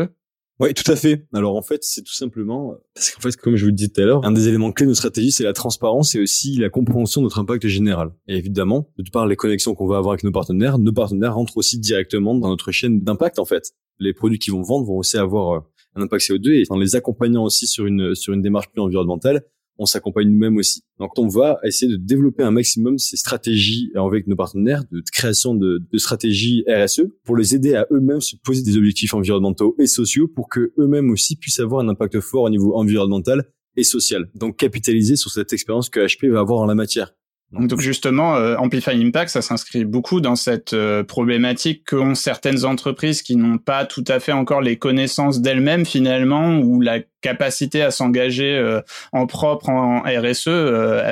Oui, 0.60 0.75
tout 0.75 0.92
à 0.92 0.95
fait. 0.95 1.25
Alors 1.33 1.56
en 1.56 1.63
fait, 1.63 1.83
c'est 1.83 2.04
tout 2.04 2.13
simplement 2.13 2.75
parce 2.94 3.10
qu'en 3.10 3.21
fait, 3.21 3.36
comme 3.38 3.56
je 3.56 3.63
vous 3.63 3.69
le 3.69 3.75
disais 3.75 3.89
tout 3.89 4.01
à 4.01 4.06
l'heure, 4.06 4.24
un 4.24 4.31
des 4.31 4.50
éléments 4.50 4.71
clés 4.71 4.86
de 4.86 4.89
notre 4.89 5.00
stratégie, 5.00 5.31
c'est 5.31 5.44
la 5.44 5.54
transparence 5.54 6.13
et 6.13 6.19
aussi 6.19 6.57
la 6.57 6.69
compréhension 6.69 7.21
de 7.21 7.25
notre 7.25 7.39
impact 7.39 7.66
général. 7.68 8.12
Et 8.27 8.36
évidemment, 8.38 8.92
de 9.00 9.10
par 9.10 9.25
les 9.25 9.36
connexions 9.36 9.74
qu'on 9.74 9.88
va 9.88 9.98
avoir 9.98 10.13
avec 10.13 10.24
nos 10.24 10.31
partenaires, 10.31 10.77
nos 10.77 10.94
partenaires 10.94 11.33
rentrent 11.33 11.57
aussi 11.57 11.80
directement 11.80 12.36
dans 12.36 12.50
notre 12.50 12.72
chaîne 12.72 13.01
d'impact 13.01 13.39
en 13.39 13.45
fait. 13.45 13.74
Les 13.98 14.13
produits 14.13 14.38
qu'ils 14.38 14.54
vont 14.54 14.62
vendre 14.62 14.86
vont 14.86 14.98
aussi 14.98 15.18
avoir 15.18 15.56
euh, 15.56 15.60
un 15.95 16.04
impact 16.04 16.24
CO2 16.24 16.51
et 16.51 16.63
en 16.69 16.77
les 16.77 16.95
accompagnant 16.95 17.45
aussi 17.45 17.65
sur 17.65 17.88
une 17.88 18.13
sur 18.13 18.33
une 18.33 18.44
démarche 18.44 18.69
plus 18.69 18.81
environnementale, 18.81 19.44
on 19.80 19.86
s'accompagne 19.86 20.30
nous-mêmes 20.30 20.58
aussi. 20.58 20.84
Donc 21.00 21.18
on 21.18 21.28
va 21.28 21.60
essayer 21.64 21.92
de 21.92 21.98
développer 21.98 22.44
un 22.44 22.52
maximum 22.52 22.98
ces 23.00 23.18
stratégies 23.18 23.92
avec 23.96 24.28
nos 24.28 24.36
partenaires 24.36 24.84
de 24.92 25.02
création 25.12 25.56
de, 25.56 25.81
de 25.92 25.98
stratégies 25.98 26.64
RSE 26.68 27.04
pour 27.24 27.38
les 27.38 27.56
aider 27.56 27.76
à 27.76 27.88
eux-mêmes 27.92 28.22
se 28.22 28.36
poser 28.36 28.62
des 28.62 28.78
objectifs 28.78 29.14
environnementaux 29.14 29.76
et 29.80 29.88
sociaux 29.88 30.28
pour 30.28 30.50
que 30.50 30.74
eux-mêmes 30.78 31.10
aussi 31.10 31.38
puissent 31.38 31.60
avoir 31.60 31.84
un 31.84 31.90
impact 31.90 32.20
fort 32.20 32.44
au 32.44 32.50
niveau 32.50 32.76
environnemental 32.76 33.46
et 33.78 33.84
social. 33.84 34.30
Donc 34.36 34.58
capitaliser 34.58 35.16
sur 35.16 35.31
cette 35.31 35.54
expérience 35.54 35.90
que 35.90 36.00
HP 36.00 36.30
va 36.30 36.40
avoir 36.40 36.60
en 36.60 36.66
la 36.66 36.75
matière. 36.75 37.14
Donc 37.51 37.81
justement, 37.81 38.36
euh, 38.36 38.56
Amplify 38.57 38.92
Impact, 38.92 39.31
ça 39.31 39.42
s'inscrit 39.42 39.84
beaucoup 39.84 40.22
dans 40.22 40.36
cette 40.36 40.74
euh, 40.74 41.04
problématique 41.04 41.84
qu'ont 41.90 42.13
certaines 42.13 42.63
entreprises 42.63 43.24
qui 43.24 43.36
n'ont 43.36 43.57
pas 43.57 43.86
tout 43.86 44.04
à 44.07 44.19
fait 44.19 44.31
encore 44.31 44.62
les 44.62 44.78
connaissances 44.78 45.42
d'elles-mêmes 45.42 45.84
finalement, 45.84 46.60
ou 46.60 46.80
la 46.80 47.00
capacité 47.22 47.81
à 47.81 47.90
s'engager 47.90 48.56
euh, 48.56 48.81
en 49.13 49.25
propre 49.25 49.69
en 49.69 50.01
RSE, 50.01 50.48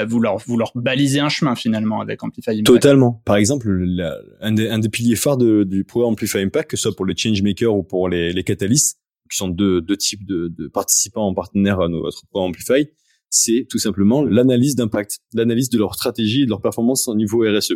vous 0.08 0.20
leur 0.20 0.38
vous 0.38 0.58
balisez 0.76 1.20
un 1.20 1.30
chemin 1.30 1.56
finalement 1.56 2.02
avec 2.02 2.24
Amplify 2.24 2.52
Impact. 2.52 2.68
Totalement. 2.68 3.22
Par 3.26 3.38
exemple, 3.38 3.68
un, 4.40 4.52
des, 4.52 4.70
un, 4.70 4.78
des, 4.78 4.90
piliers 4.90 5.16
phares 5.16 5.38
de, 5.38 5.64
du 5.64 5.84
programme 5.86 6.14
Amplify 6.14 6.40
Impact, 6.40 6.70
que 6.70 6.78
ce 6.78 6.84
soit 6.84 6.96
pour 6.96 7.08
les 7.08 7.18
changemakers 7.18 7.76
ou 7.76 7.82
pour 7.82 8.10
les, 8.10 8.32
les 8.32 8.44
catalystes, 8.44 9.00
qui 9.30 9.38
sont 9.38 9.48
deux, 9.48 9.82
deux 9.82 9.98
types 9.98 10.26
de, 10.26 10.54
de 10.56 10.68
participants 10.68 11.28
en 11.28 11.34
partenaire 11.34 11.82
à 11.82 11.90
notre 11.90 12.28
programme 12.28 12.52
Amplify, 12.52 12.88
c'est 13.30 13.68
tout 13.70 13.80
simplement 13.80 14.24
l'analyse 14.24 14.76
d'impact, 14.76 15.20
l'analyse 15.34 15.70
de 15.70 15.78
leur 15.78 15.96
stratégie 15.96 16.44
et 16.44 16.46
de 16.46 16.50
leur 16.50 16.62
performance 16.62 17.08
au 17.08 17.16
niveau 17.16 17.44
RSE. 17.44 17.74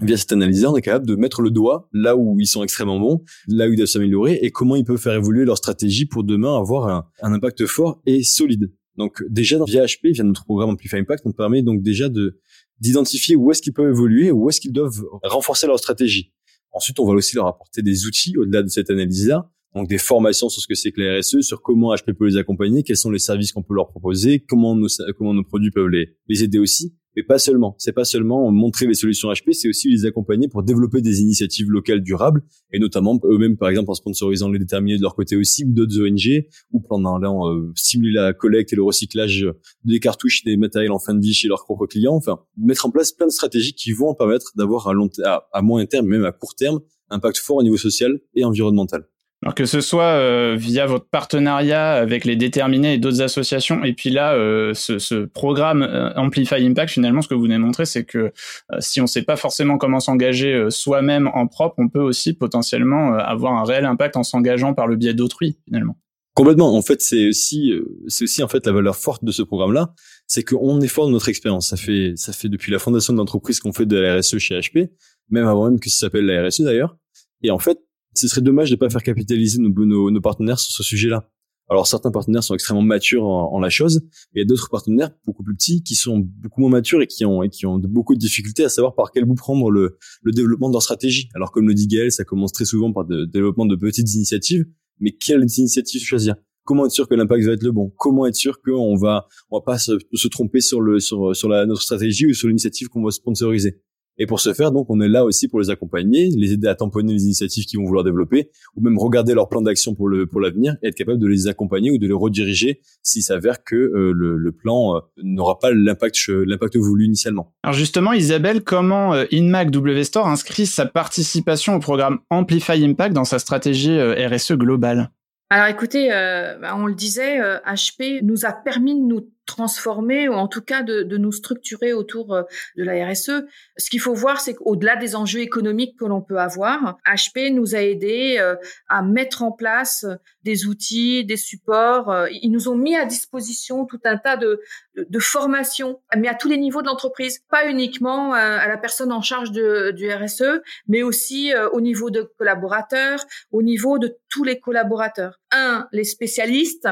Via 0.00 0.16
cette 0.16 0.32
analyse, 0.32 0.64
on 0.64 0.74
est 0.76 0.82
capable 0.82 1.06
de 1.06 1.14
mettre 1.16 1.42
le 1.42 1.50
doigt 1.50 1.88
là 1.92 2.16
où 2.16 2.40
ils 2.40 2.46
sont 2.46 2.62
extrêmement 2.62 2.98
bons, 2.98 3.22
là 3.46 3.68
où 3.68 3.72
ils 3.72 3.76
doivent 3.76 3.88
s'améliorer 3.88 4.38
et 4.42 4.50
comment 4.50 4.74
ils 4.74 4.84
peuvent 4.84 5.00
faire 5.00 5.12
évoluer 5.12 5.44
leur 5.44 5.58
stratégie 5.58 6.06
pour 6.06 6.24
demain 6.24 6.58
avoir 6.58 6.88
un, 6.88 7.32
impact 7.32 7.66
fort 7.66 8.00
et 8.06 8.22
solide. 8.22 8.72
Donc 8.96 9.22
déjà 9.28 9.62
via 9.64 9.84
HP, 9.84 10.12
via 10.12 10.24
notre 10.24 10.44
programme 10.44 10.70
Amplify 10.70 10.96
Impact, 10.96 11.24
on 11.26 11.32
permet 11.32 11.62
donc 11.62 11.82
déjà 11.82 12.08
de 12.08 12.40
d'identifier 12.80 13.36
où 13.36 13.50
est-ce 13.50 13.62
qu'ils 13.62 13.74
peuvent 13.74 13.90
évoluer, 13.90 14.32
où 14.32 14.48
est-ce 14.48 14.60
qu'ils 14.60 14.72
doivent 14.72 15.04
renforcer 15.22 15.68
leur 15.68 15.78
stratégie. 15.78 16.32
Ensuite, 16.72 16.98
on 16.98 17.06
va 17.06 17.12
aussi 17.12 17.36
leur 17.36 17.46
apporter 17.46 17.82
des 17.82 18.06
outils 18.06 18.36
au-delà 18.36 18.62
de 18.62 18.68
cette 18.68 18.90
analyse-là 18.90 19.52
donc 19.74 19.88
des 19.88 19.98
formations 19.98 20.48
sur 20.48 20.60
ce 20.62 20.66
que 20.66 20.74
c'est 20.74 20.92
que 20.92 21.00
la 21.00 21.18
RSE, 21.18 21.40
sur 21.40 21.62
comment 21.62 21.94
HP 21.94 22.12
peut 22.14 22.26
les 22.26 22.36
accompagner, 22.36 22.82
quels 22.82 22.96
sont 22.96 23.10
les 23.10 23.18
services 23.18 23.52
qu'on 23.52 23.62
peut 23.62 23.74
leur 23.74 23.88
proposer, 23.88 24.40
comment 24.40 24.74
nos, 24.74 24.88
comment 25.16 25.34
nos 25.34 25.44
produits 25.44 25.70
peuvent 25.70 25.88
les, 25.88 26.10
les 26.28 26.44
aider 26.44 26.58
aussi. 26.58 26.94
Mais 27.14 27.22
pas 27.22 27.38
seulement. 27.38 27.74
C'est 27.78 27.92
pas 27.92 28.04
seulement 28.04 28.50
montrer 28.50 28.86
les 28.86 28.94
solutions 28.94 29.30
HP, 29.30 29.52
c'est 29.52 29.68
aussi 29.68 29.90
les 29.90 30.06
accompagner 30.06 30.48
pour 30.48 30.62
développer 30.62 31.02
des 31.02 31.20
initiatives 31.20 31.70
locales 31.70 32.02
durables 32.02 32.42
et 32.72 32.78
notamment 32.78 33.20
eux-mêmes, 33.24 33.58
par 33.58 33.68
exemple, 33.68 33.90
en 33.90 33.94
sponsorisant 33.94 34.48
les 34.48 34.58
déterminés 34.58 34.96
de 34.96 35.02
leur 35.02 35.14
côté 35.14 35.36
aussi 35.36 35.64
ou 35.64 35.72
d'autres 35.72 36.00
ONG 36.00 36.46
ou 36.72 36.80
pendant 36.80 37.16
allant 37.16 37.50
euh, 37.50 37.70
stimuler 37.74 38.14
la 38.14 38.32
collecte 38.32 38.72
et 38.72 38.76
le 38.76 38.82
recyclage 38.82 39.46
des 39.84 40.00
cartouches, 40.00 40.42
des 40.44 40.56
matériels 40.56 40.92
en 40.92 40.98
fin 40.98 41.14
de 41.14 41.20
vie 41.20 41.34
chez 41.34 41.48
leurs 41.48 41.64
propres 41.64 41.86
clients. 41.86 42.14
Enfin, 42.14 42.40
mettre 42.56 42.86
en 42.86 42.90
place 42.90 43.12
plein 43.12 43.26
de 43.26 43.32
stratégies 43.32 43.74
qui 43.74 43.92
vont 43.92 44.14
permettre 44.14 44.52
d'avoir 44.56 44.88
à 44.88 44.94
long, 44.94 45.10
à, 45.24 45.46
à 45.52 45.60
moyen 45.60 45.84
terme, 45.86 46.06
même 46.06 46.24
à 46.24 46.32
court 46.32 46.54
terme, 46.54 46.80
un 47.10 47.16
impact 47.16 47.36
fort 47.38 47.56
au 47.56 47.62
niveau 47.62 47.76
social 47.76 48.18
et 48.34 48.44
environnemental. 48.44 49.06
Alors 49.42 49.56
que 49.56 49.64
ce 49.64 49.80
soit 49.80 50.04
euh, 50.04 50.54
via 50.56 50.86
votre 50.86 51.06
partenariat 51.06 51.94
avec 51.94 52.24
les 52.24 52.36
déterminés 52.36 52.94
et 52.94 52.98
d'autres 52.98 53.22
associations, 53.22 53.82
et 53.82 53.92
puis 53.92 54.10
là, 54.10 54.34
euh, 54.34 54.72
ce, 54.72 55.00
ce, 55.00 55.24
programme 55.24 55.82
euh, 55.82 56.12
Amplify 56.14 56.64
Impact, 56.64 56.92
finalement, 56.92 57.22
ce 57.22 57.28
que 57.28 57.34
vous 57.34 57.42
venez 57.42 57.56
de 57.56 57.60
montrer, 57.60 57.84
c'est 57.84 58.04
que 58.04 58.32
si 58.78 59.00
on 59.00 59.04
ne 59.04 59.08
sait 59.08 59.22
pas 59.22 59.34
forcément 59.34 59.78
comment 59.78 59.98
s'engager 59.98 60.66
soi-même 60.70 61.28
en 61.34 61.48
propre, 61.48 61.74
on 61.78 61.88
peut 61.88 62.00
aussi 62.00 62.34
potentiellement 62.34 63.14
avoir 63.14 63.54
un 63.54 63.64
réel 63.64 63.84
impact 63.84 64.16
en 64.16 64.22
s'engageant 64.22 64.74
par 64.74 64.86
le 64.86 64.94
biais 64.94 65.14
d'autrui, 65.14 65.58
finalement. 65.64 65.96
Complètement. 66.34 66.76
En 66.76 66.82
fait, 66.82 67.02
c'est 67.02 67.28
aussi, 67.28 67.72
c'est 68.06 68.24
aussi 68.24 68.42
en 68.42 68.48
fait 68.48 68.64
la 68.64 68.72
valeur 68.72 68.96
forte 68.96 69.24
de 69.24 69.32
ce 69.32 69.42
programme-là, 69.42 69.92
c'est 70.26 70.44
qu'on 70.44 70.80
est 70.80 70.88
fort 70.88 71.08
de 71.08 71.12
notre 71.12 71.28
expérience. 71.28 71.68
Ça 71.68 71.76
fait, 71.76 72.12
ça 72.16 72.32
fait 72.32 72.48
depuis 72.48 72.70
la 72.70 72.78
fondation 72.78 73.12
de 73.12 73.18
l'entreprise 73.18 73.58
qu'on 73.58 73.72
fait 73.72 73.86
de 73.86 73.96
la 73.96 74.18
RSE 74.18 74.38
chez 74.38 74.58
HP, 74.58 74.90
même 75.30 75.46
avant 75.46 75.68
même 75.68 75.80
que 75.80 75.90
ça 75.90 76.06
s'appelle 76.06 76.26
la 76.26 76.46
RSE 76.46 76.60
d'ailleurs. 76.60 76.96
Et 77.42 77.50
en 77.50 77.58
fait, 77.58 77.78
ce 78.14 78.28
serait 78.28 78.40
dommage 78.40 78.70
de 78.70 78.76
pas 78.76 78.90
faire 78.90 79.02
capitaliser 79.02 79.58
nos, 79.60 80.20
partenaires 80.20 80.58
sur 80.58 80.72
ce 80.72 80.82
sujet-là. 80.82 81.28
Alors 81.68 81.86
certains 81.86 82.10
partenaires 82.10 82.44
sont 82.44 82.54
extrêmement 82.54 82.82
matures 82.82 83.24
en, 83.24 83.58
la 83.58 83.70
chose, 83.70 84.02
et 84.34 84.36
il 84.36 84.38
y 84.40 84.42
a 84.42 84.44
d'autres 84.44 84.68
partenaires 84.68 85.10
beaucoup 85.24 85.42
plus 85.42 85.54
petits 85.54 85.82
qui 85.82 85.94
sont 85.94 86.18
beaucoup 86.18 86.60
moins 86.60 86.70
matures 86.70 87.00
et 87.00 87.06
qui 87.06 87.24
ont 87.24 87.42
de, 87.78 87.86
beaucoup 87.86 88.14
de 88.14 88.20
difficultés 88.20 88.64
à 88.64 88.68
savoir 88.68 88.94
par 88.94 89.10
quel 89.10 89.24
bout 89.24 89.36
prendre 89.36 89.70
le, 89.70 89.96
développement 90.24 90.68
de 90.68 90.74
leur 90.74 90.82
stratégie. 90.82 91.28
Alors 91.34 91.50
comme 91.50 91.68
le 91.68 91.74
dit 91.74 91.86
Gaël, 91.86 92.12
ça 92.12 92.24
commence 92.24 92.52
très 92.52 92.64
souvent 92.64 92.92
par 92.92 93.04
le 93.08 93.26
développement 93.26 93.64
de 93.64 93.76
petites 93.76 94.12
initiatives, 94.14 94.66
mais 95.00 95.12
quelles 95.12 95.46
initiatives 95.56 96.02
choisir? 96.02 96.34
Comment 96.64 96.86
être 96.86 96.92
sûr 96.92 97.08
que 97.08 97.14
l'impact 97.14 97.44
va 97.44 97.52
être 97.52 97.62
le 97.62 97.72
bon? 97.72 97.92
Comment 97.96 98.26
être 98.26 98.36
sûr 98.36 98.60
qu'on 98.60 98.96
va 98.96 99.26
on 99.50 99.58
va 99.58 99.64
pas 99.64 99.78
se, 99.78 100.28
tromper 100.28 100.60
sur 100.60 100.80
sur 101.00 101.48
la 101.48 101.64
notre 101.64 101.82
stratégie 101.82 102.26
ou 102.26 102.34
sur 102.34 102.48
l'initiative 102.48 102.88
qu'on 102.88 103.02
va 103.02 103.10
sponsoriser? 103.10 103.80
Et 104.18 104.26
pour 104.26 104.40
ce 104.40 104.52
faire, 104.52 104.72
donc, 104.72 104.86
on 104.90 105.00
est 105.00 105.08
là 105.08 105.24
aussi 105.24 105.48
pour 105.48 105.60
les 105.60 105.70
accompagner, 105.70 106.28
les 106.36 106.52
aider 106.52 106.68
à 106.68 106.74
tamponner 106.74 107.12
les 107.12 107.24
initiatives 107.24 107.64
qu'ils 107.64 107.78
vont 107.78 107.86
vouloir 107.86 108.04
développer, 108.04 108.50
ou 108.76 108.82
même 108.82 108.98
regarder 108.98 109.34
leur 109.34 109.48
plan 109.48 109.62
d'action 109.62 109.94
pour 109.94 110.08
le 110.08 110.26
pour 110.26 110.40
l'avenir 110.40 110.76
et 110.82 110.88
être 110.88 110.94
capable 110.94 111.18
de 111.18 111.26
les 111.26 111.48
accompagner 111.48 111.90
ou 111.90 111.98
de 111.98 112.06
les 112.06 112.12
rediriger 112.12 112.80
s'il 113.02 113.22
s'avère 113.22 113.64
que 113.64 113.74
euh, 113.74 114.12
le, 114.14 114.36
le, 114.36 114.52
plan 114.52 114.96
euh, 114.96 115.00
n'aura 115.22 115.58
pas 115.58 115.72
l'impact 115.72 116.28
l'impact 116.28 116.76
voulu 116.76 117.06
initialement. 117.06 117.52
Alors 117.62 117.74
justement, 117.74 118.12
Isabelle, 118.12 118.62
comment 118.62 119.14
euh, 119.14 119.24
InMac 119.32 119.70
W 119.70 120.04
Store 120.04 120.28
inscrit 120.28 120.66
sa 120.66 120.84
participation 120.86 121.74
au 121.74 121.78
programme 121.78 122.18
Amplify 122.30 122.84
Impact 122.84 123.14
dans 123.14 123.24
sa 123.24 123.38
stratégie 123.38 123.98
RSE 123.98 124.52
globale? 124.52 125.10
Alors 125.50 125.66
écoutez, 125.66 126.08
bah, 126.08 126.74
on 126.76 126.86
le 126.86 126.94
disait, 126.94 127.38
HP 127.66 128.22
nous 128.22 128.46
a 128.46 128.52
permis 128.52 128.94
de 128.94 129.04
nous 129.04 129.28
transformer 129.46 130.28
ou 130.28 130.34
en 130.34 130.48
tout 130.48 130.62
cas 130.62 130.82
de, 130.82 131.02
de 131.02 131.16
nous 131.16 131.32
structurer 131.32 131.92
autour 131.92 132.32
euh, 132.32 132.42
de 132.76 132.84
la 132.84 133.08
RSE. 133.08 133.44
Ce 133.76 133.90
qu'il 133.90 134.00
faut 134.00 134.14
voir, 134.14 134.40
c'est 134.40 134.54
qu'au-delà 134.54 134.96
des 134.96 135.16
enjeux 135.16 135.40
économiques 135.40 135.98
que 135.98 136.04
l'on 136.04 136.20
peut 136.20 136.38
avoir, 136.38 136.98
HP 137.06 137.52
nous 137.52 137.74
a 137.74 137.80
aidés 137.80 138.36
euh, 138.38 138.56
à 138.88 139.02
mettre 139.02 139.42
en 139.42 139.52
place 139.52 140.06
des 140.44 140.66
outils, 140.66 141.24
des 141.24 141.36
supports. 141.36 142.10
Euh, 142.10 142.28
ils 142.30 142.50
nous 142.50 142.68
ont 142.68 142.76
mis 142.76 142.96
à 142.96 143.04
disposition 143.04 143.84
tout 143.84 144.00
un 144.04 144.16
tas 144.16 144.36
de, 144.36 144.60
de, 144.96 145.06
de 145.08 145.18
formations, 145.18 146.00
mais 146.16 146.28
à 146.28 146.34
tous 146.34 146.48
les 146.48 146.58
niveaux 146.58 146.82
de 146.82 146.86
l'entreprise, 146.86 147.40
pas 147.50 147.68
uniquement 147.68 148.32
à 148.34 148.66
la 148.68 148.76
personne 148.76 149.12
en 149.12 149.22
charge 149.22 149.50
du 149.50 150.10
RSE, 150.10 150.60
mais 150.88 151.02
aussi 151.02 151.52
au 151.72 151.80
niveau 151.80 152.10
de 152.10 152.22
collaborateurs, 152.38 153.24
au 153.50 153.62
niveau 153.62 153.98
de 153.98 154.18
tous 154.28 154.44
les 154.44 154.60
collaborateurs. 154.60 155.40
Un, 155.50 155.88
les 155.92 156.04
spécialistes, 156.04 156.88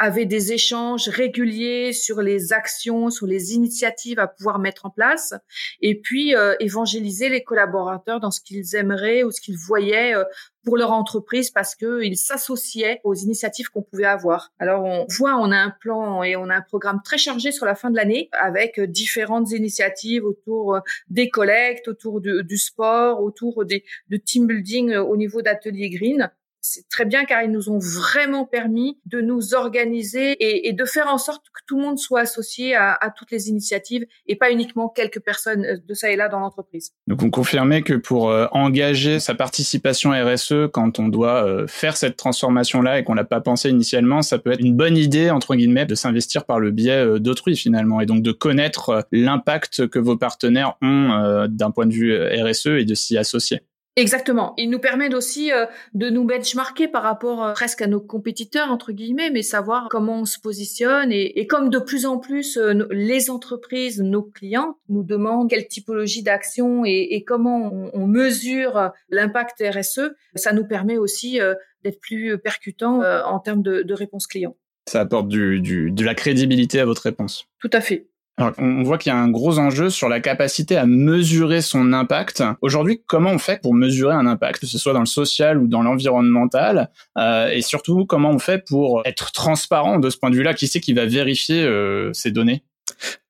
avait 0.00 0.24
des 0.24 0.52
échanges 0.52 1.08
réguliers 1.08 1.92
sur 1.92 2.22
les 2.22 2.54
actions, 2.54 3.10
sur 3.10 3.26
les 3.26 3.52
initiatives 3.52 4.18
à 4.18 4.26
pouvoir 4.26 4.58
mettre 4.58 4.86
en 4.86 4.90
place, 4.90 5.34
et 5.82 6.00
puis 6.00 6.34
euh, 6.34 6.54
évangéliser 6.58 7.28
les 7.28 7.44
collaborateurs 7.44 8.18
dans 8.18 8.30
ce 8.30 8.40
qu'ils 8.40 8.74
aimeraient 8.74 9.22
ou 9.24 9.30
ce 9.30 9.42
qu'ils 9.42 9.58
voyaient 9.58 10.14
euh, 10.14 10.24
pour 10.64 10.78
leur 10.78 10.92
entreprise 10.92 11.50
parce 11.50 11.74
qu'ils 11.74 12.16
s'associaient 12.16 13.00
aux 13.04 13.14
initiatives 13.14 13.68
qu'on 13.68 13.82
pouvait 13.82 14.06
avoir. 14.06 14.52
Alors 14.58 14.84
on 14.84 15.06
voit, 15.10 15.36
on 15.36 15.52
a 15.52 15.56
un 15.56 15.74
plan 15.80 16.22
et 16.22 16.34
on 16.34 16.48
a 16.48 16.56
un 16.56 16.62
programme 16.62 17.00
très 17.04 17.18
chargé 17.18 17.52
sur 17.52 17.66
la 17.66 17.74
fin 17.74 17.90
de 17.90 17.96
l'année 17.96 18.30
avec 18.32 18.80
différentes 18.80 19.52
initiatives 19.52 20.24
autour 20.24 20.76
euh, 20.76 20.80
des 21.10 21.28
collectes, 21.28 21.88
autour 21.88 22.22
du, 22.22 22.42
du 22.42 22.56
sport, 22.56 23.22
autour 23.22 23.66
des, 23.66 23.84
de 24.08 24.16
team 24.16 24.46
building 24.46 24.94
au 24.94 25.16
niveau 25.18 25.42
d'atelier 25.42 25.90
green 25.90 26.30
c'est 26.60 26.88
très 26.88 27.04
bien 27.04 27.24
car 27.24 27.42
ils 27.42 27.50
nous 27.50 27.70
ont 27.70 27.78
vraiment 27.78 28.44
permis 28.44 28.98
de 29.06 29.20
nous 29.20 29.54
organiser 29.54 30.36
et, 30.66 30.72
de 30.72 30.84
faire 30.84 31.08
en 31.08 31.18
sorte 31.18 31.46
que 31.46 31.60
tout 31.66 31.76
le 31.76 31.82
monde 31.82 31.98
soit 31.98 32.20
associé 32.20 32.74
à, 32.74 32.98
toutes 33.16 33.30
les 33.30 33.48
initiatives 33.48 34.06
et 34.26 34.36
pas 34.36 34.50
uniquement 34.50 34.88
quelques 34.88 35.20
personnes 35.20 35.64
euh, 35.64 35.76
de 35.86 35.94
ça 35.94 36.10
et 36.10 36.16
là 36.16 36.28
dans 36.28 36.38
l'entreprise. 36.38 36.92
Donc 37.06 37.22
on 37.22 37.30
confirmait 37.30 37.82
que 37.82 37.94
pour 37.94 38.30
euh, 38.30 38.46
engager 38.52 39.18
sa 39.20 39.34
participation 39.34 40.10
RSE 40.10 40.68
quand 40.72 40.98
on 40.98 41.08
doit 41.08 41.44
euh, 41.44 41.66
faire 41.66 41.96
cette 41.96 42.16
transformation-là 42.16 42.98
et 42.98 43.04
qu'on 43.04 43.14
l'a 43.14 43.24
pas 43.24 43.40
pensé 43.40 43.68
initialement, 43.70 44.22
ça 44.22 44.38
peut 44.38 44.52
être 44.52 44.60
une 44.60 44.76
bonne 44.76 44.96
idée 44.96 45.30
entre 45.30 45.54
guillemets 45.54 45.86
de 45.86 45.94
s'investir 45.94 46.44
par 46.44 46.60
le 46.60 46.70
biais 46.70 47.18
d'autrui 47.18 47.56
finalement 47.56 48.00
et 48.00 48.06
donc 48.06 48.22
de 48.22 48.32
connaître 48.32 49.06
l'impact 49.12 49.88
que 49.88 49.98
vos 49.98 50.16
partenaires 50.16 50.76
ont 50.82 51.46
d'un 51.48 51.70
point 51.70 51.86
de 51.86 51.92
vue 51.92 52.16
RSE 52.16 52.66
et 52.66 52.84
de 52.84 52.94
s'y 52.94 53.18
associer. 53.18 53.60
Exactement. 53.96 54.54
Il 54.56 54.70
nous 54.70 54.78
permet 54.78 55.12
aussi 55.14 55.52
euh, 55.52 55.66
de 55.94 56.10
nous 56.10 56.24
benchmarker 56.24 56.86
par 56.86 57.02
rapport 57.02 57.44
euh, 57.44 57.52
presque 57.52 57.82
à 57.82 57.88
nos 57.88 58.00
compétiteurs 58.00 58.70
entre 58.70 58.92
guillemets, 58.92 59.30
mais 59.30 59.42
savoir 59.42 59.88
comment 59.90 60.20
on 60.20 60.24
se 60.24 60.38
positionne 60.38 61.10
et, 61.10 61.46
comme 61.48 61.70
de 61.70 61.78
plus 61.78 62.06
en 62.06 62.18
plus 62.18 62.56
euh, 62.56 62.86
les 62.90 63.30
entreprises, 63.30 64.00
nos 64.00 64.22
clients 64.22 64.78
nous 64.88 65.02
demandent 65.02 65.50
quelle 65.50 65.66
typologie 65.66 66.22
d'action 66.22 66.84
et, 66.84 67.24
comment 67.26 67.90
on, 67.92 68.06
mesure 68.06 68.90
l'impact 69.08 69.62
RSE, 69.62 70.12
ça 70.34 70.52
nous 70.52 70.66
permet 70.66 70.96
aussi 70.96 71.38
d'être 71.84 72.00
plus 72.00 72.38
percutant 72.38 73.02
en 73.02 73.38
termes 73.38 73.62
de, 73.62 73.82
de 73.82 73.94
réponse 73.94 74.26
client. 74.26 74.56
Ça 74.88 75.00
apporte 75.00 75.28
du, 75.28 75.60
du, 75.60 75.92
de 75.92 76.04
la 76.04 76.14
crédibilité 76.14 76.80
à 76.80 76.84
votre 76.84 77.02
réponse. 77.02 77.46
Tout 77.60 77.70
à 77.72 77.80
fait. 77.80 78.09
Alors, 78.40 78.54
on 78.56 78.82
voit 78.82 78.96
qu'il 78.96 79.12
y 79.12 79.14
a 79.14 79.18
un 79.18 79.28
gros 79.28 79.58
enjeu 79.58 79.90
sur 79.90 80.08
la 80.08 80.18
capacité 80.18 80.74
à 80.78 80.86
mesurer 80.86 81.60
son 81.60 81.92
impact. 81.92 82.42
Aujourd'hui, 82.62 83.02
comment 83.06 83.32
on 83.32 83.38
fait 83.38 83.60
pour 83.60 83.74
mesurer 83.74 84.14
un 84.14 84.26
impact, 84.26 84.60
que 84.60 84.66
ce 84.66 84.78
soit 84.78 84.94
dans 84.94 85.00
le 85.00 85.06
social 85.06 85.58
ou 85.58 85.66
dans 85.66 85.82
l'environnemental, 85.82 86.90
euh, 87.18 87.50
et 87.50 87.60
surtout 87.60 88.06
comment 88.06 88.30
on 88.30 88.38
fait 88.38 88.64
pour 88.66 89.02
être 89.04 89.32
transparent 89.32 89.98
de 89.98 90.08
ce 90.08 90.16
point 90.16 90.30
de 90.30 90.36
vue-là? 90.36 90.54
Qui 90.54 90.68
c'est 90.68 90.80
qui 90.80 90.94
va 90.94 91.04
vérifier 91.04 91.62
euh, 91.62 92.14
ces 92.14 92.30
données? 92.30 92.64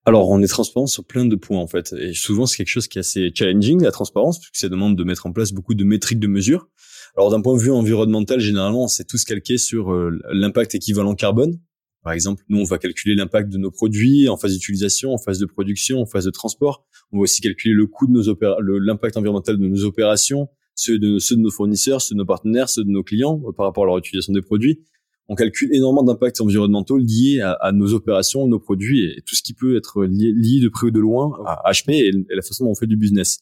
Alors, 0.04 0.30
on 0.30 0.40
est 0.42 0.46
transparent 0.46 0.86
sur 0.86 1.04
plein 1.04 1.24
de 1.24 1.34
points 1.34 1.58
en 1.58 1.66
fait, 1.66 1.92
et 1.98 2.14
souvent 2.14 2.46
c'est 2.46 2.58
quelque 2.58 2.68
chose 2.68 2.86
qui 2.86 2.98
est 2.98 3.00
assez 3.00 3.32
challenging 3.34 3.82
la 3.82 3.90
transparence, 3.90 4.38
puisque 4.38 4.56
ça 4.58 4.68
demande 4.68 4.94
de 4.94 5.02
mettre 5.02 5.26
en 5.26 5.32
place 5.32 5.50
beaucoup 5.50 5.74
de 5.74 5.82
métriques 5.82 6.20
de 6.20 6.28
mesure. 6.28 6.68
Alors, 7.16 7.30
d'un 7.30 7.40
point 7.40 7.56
de 7.56 7.60
vue 7.60 7.72
environnemental, 7.72 8.38
généralement, 8.38 8.86
c'est 8.86 9.08
tous 9.08 9.24
calqué 9.24 9.58
sur 9.58 9.92
euh, 9.92 10.20
l'impact 10.30 10.76
équivalent 10.76 11.16
carbone, 11.16 11.58
par 12.02 12.14
exemple, 12.14 12.42
nous, 12.48 12.58
on 12.58 12.64
va 12.64 12.78
calculer 12.78 13.14
l'impact 13.14 13.50
de 13.50 13.58
nos 13.58 13.70
produits 13.70 14.28
en 14.28 14.36
phase 14.36 14.54
d'utilisation, 14.54 15.12
en 15.12 15.18
phase 15.18 15.38
de 15.38 15.46
production, 15.46 16.00
en 16.00 16.06
phase 16.06 16.24
de 16.24 16.30
transport. 16.30 16.86
On 17.12 17.18
va 17.18 17.22
aussi 17.24 17.42
calculer 17.42 17.74
le 17.74 17.86
coût 17.86 18.06
de 18.06 18.12
nos 18.12 18.78
l'impact 18.78 19.18
environnemental 19.18 19.58
de 19.58 19.68
nos 19.68 19.84
opérations, 19.84 20.48
ceux 20.74 20.98
de, 20.98 21.18
ceux 21.18 21.36
de 21.36 21.42
nos 21.42 21.50
fournisseurs, 21.50 22.00
ceux 22.00 22.14
de 22.14 22.18
nos 22.18 22.24
partenaires, 22.24 22.70
ceux 22.70 22.84
de 22.84 22.90
nos 22.90 23.02
clients 23.02 23.42
euh, 23.46 23.52
par 23.52 23.66
rapport 23.66 23.84
à 23.84 23.86
leur 23.86 23.98
utilisation 23.98 24.32
des 24.32 24.40
produits. 24.40 24.80
On 25.28 25.34
calcule 25.34 25.72
énormément 25.74 26.02
d'impacts 26.02 26.40
environnementaux 26.40 26.96
liés 26.96 27.40
à, 27.40 27.70
nos 27.70 27.94
opérations, 27.94 28.48
nos 28.48 28.58
produits 28.58 29.04
et 29.04 29.22
tout 29.24 29.36
ce 29.36 29.42
qui 29.42 29.52
peut 29.52 29.76
être 29.76 30.04
lié, 30.04 30.60
de 30.60 30.68
près 30.68 30.88
ou 30.88 30.90
de 30.90 30.98
loin 30.98 31.38
à 31.46 31.70
HP 31.70 31.92
et 31.92 32.10
la 32.34 32.42
façon 32.42 32.64
dont 32.64 32.72
on 32.72 32.74
fait 32.74 32.88
du 32.88 32.96
business. 32.96 33.38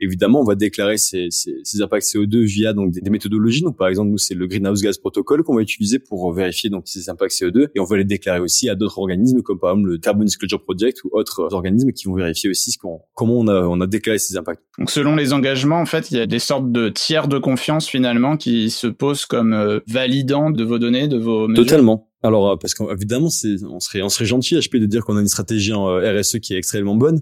Évidemment, 0.00 0.40
on 0.40 0.44
va 0.44 0.54
déclarer 0.54 0.96
ces, 0.96 1.28
ces, 1.30 1.56
ces 1.64 1.82
impacts 1.82 2.06
CO2 2.06 2.44
via 2.44 2.72
donc 2.72 2.92
des, 2.92 3.10
méthodologies. 3.10 3.62
Donc, 3.62 3.76
par 3.76 3.88
exemple, 3.88 4.10
nous, 4.10 4.18
c'est 4.18 4.34
le 4.34 4.46
Greenhouse 4.46 4.82
Gas 4.82 4.96
Protocol 5.00 5.42
qu'on 5.42 5.56
va 5.56 5.62
utiliser 5.62 5.98
pour 5.98 6.32
vérifier 6.32 6.70
donc 6.70 6.84
ces 6.86 7.10
impacts 7.10 7.32
CO2, 7.32 7.68
et 7.74 7.80
on 7.80 7.84
va 7.84 7.96
les 7.96 8.04
déclarer 8.04 8.40
aussi 8.40 8.68
à 8.68 8.74
d'autres 8.74 8.98
organismes, 8.98 9.42
comme 9.42 9.58
par 9.58 9.70
exemple 9.70 9.90
le 9.90 9.98
Carbon 9.98 10.24
Disclosure 10.24 10.62
Project 10.62 11.02
ou 11.04 11.10
autres 11.12 11.52
organismes 11.52 11.92
qui 11.92 12.06
vont 12.06 12.14
vérifier 12.14 12.50
aussi 12.50 12.70
ce 12.70 12.78
qu'on, 12.78 13.00
comment 13.14 13.38
on 13.38 13.48
a, 13.48 13.62
on 13.62 13.80
a 13.80 13.86
déclaré 13.86 14.18
ces 14.18 14.36
impacts. 14.36 14.62
Donc, 14.78 14.90
selon 14.90 15.16
les 15.16 15.32
engagements, 15.32 15.80
en 15.80 15.86
fait, 15.86 16.10
il 16.10 16.18
y 16.18 16.20
a 16.20 16.26
des 16.26 16.38
sortes 16.38 16.70
de 16.70 16.88
tiers 16.88 17.28
de 17.28 17.38
confiance 17.38 17.88
finalement 17.88 18.36
qui 18.36 18.70
se 18.70 18.86
posent 18.86 19.26
comme 19.26 19.52
euh, 19.52 19.80
validants 19.86 20.50
de 20.50 20.64
vos 20.64 20.78
données, 20.78 21.08
de 21.08 21.18
vos 21.18 21.48
mesures. 21.48 21.64
Totalement. 21.64 22.08
Alors, 22.22 22.50
euh, 22.50 22.56
parce 22.56 22.74
qu'évidemment, 22.74 23.30
c'est, 23.30 23.56
on 23.64 23.80
serait, 23.80 24.02
on 24.02 24.08
serait 24.08 24.24
gentil, 24.24 24.56
HP, 24.56 24.78
de 24.78 24.86
dire 24.86 25.04
qu'on 25.04 25.16
a 25.16 25.20
une 25.20 25.28
stratégie 25.28 25.72
en 25.72 25.88
euh, 25.88 26.20
RSE 26.20 26.38
qui 26.40 26.54
est 26.54 26.58
extrêmement 26.58 26.96
bonne, 26.96 27.20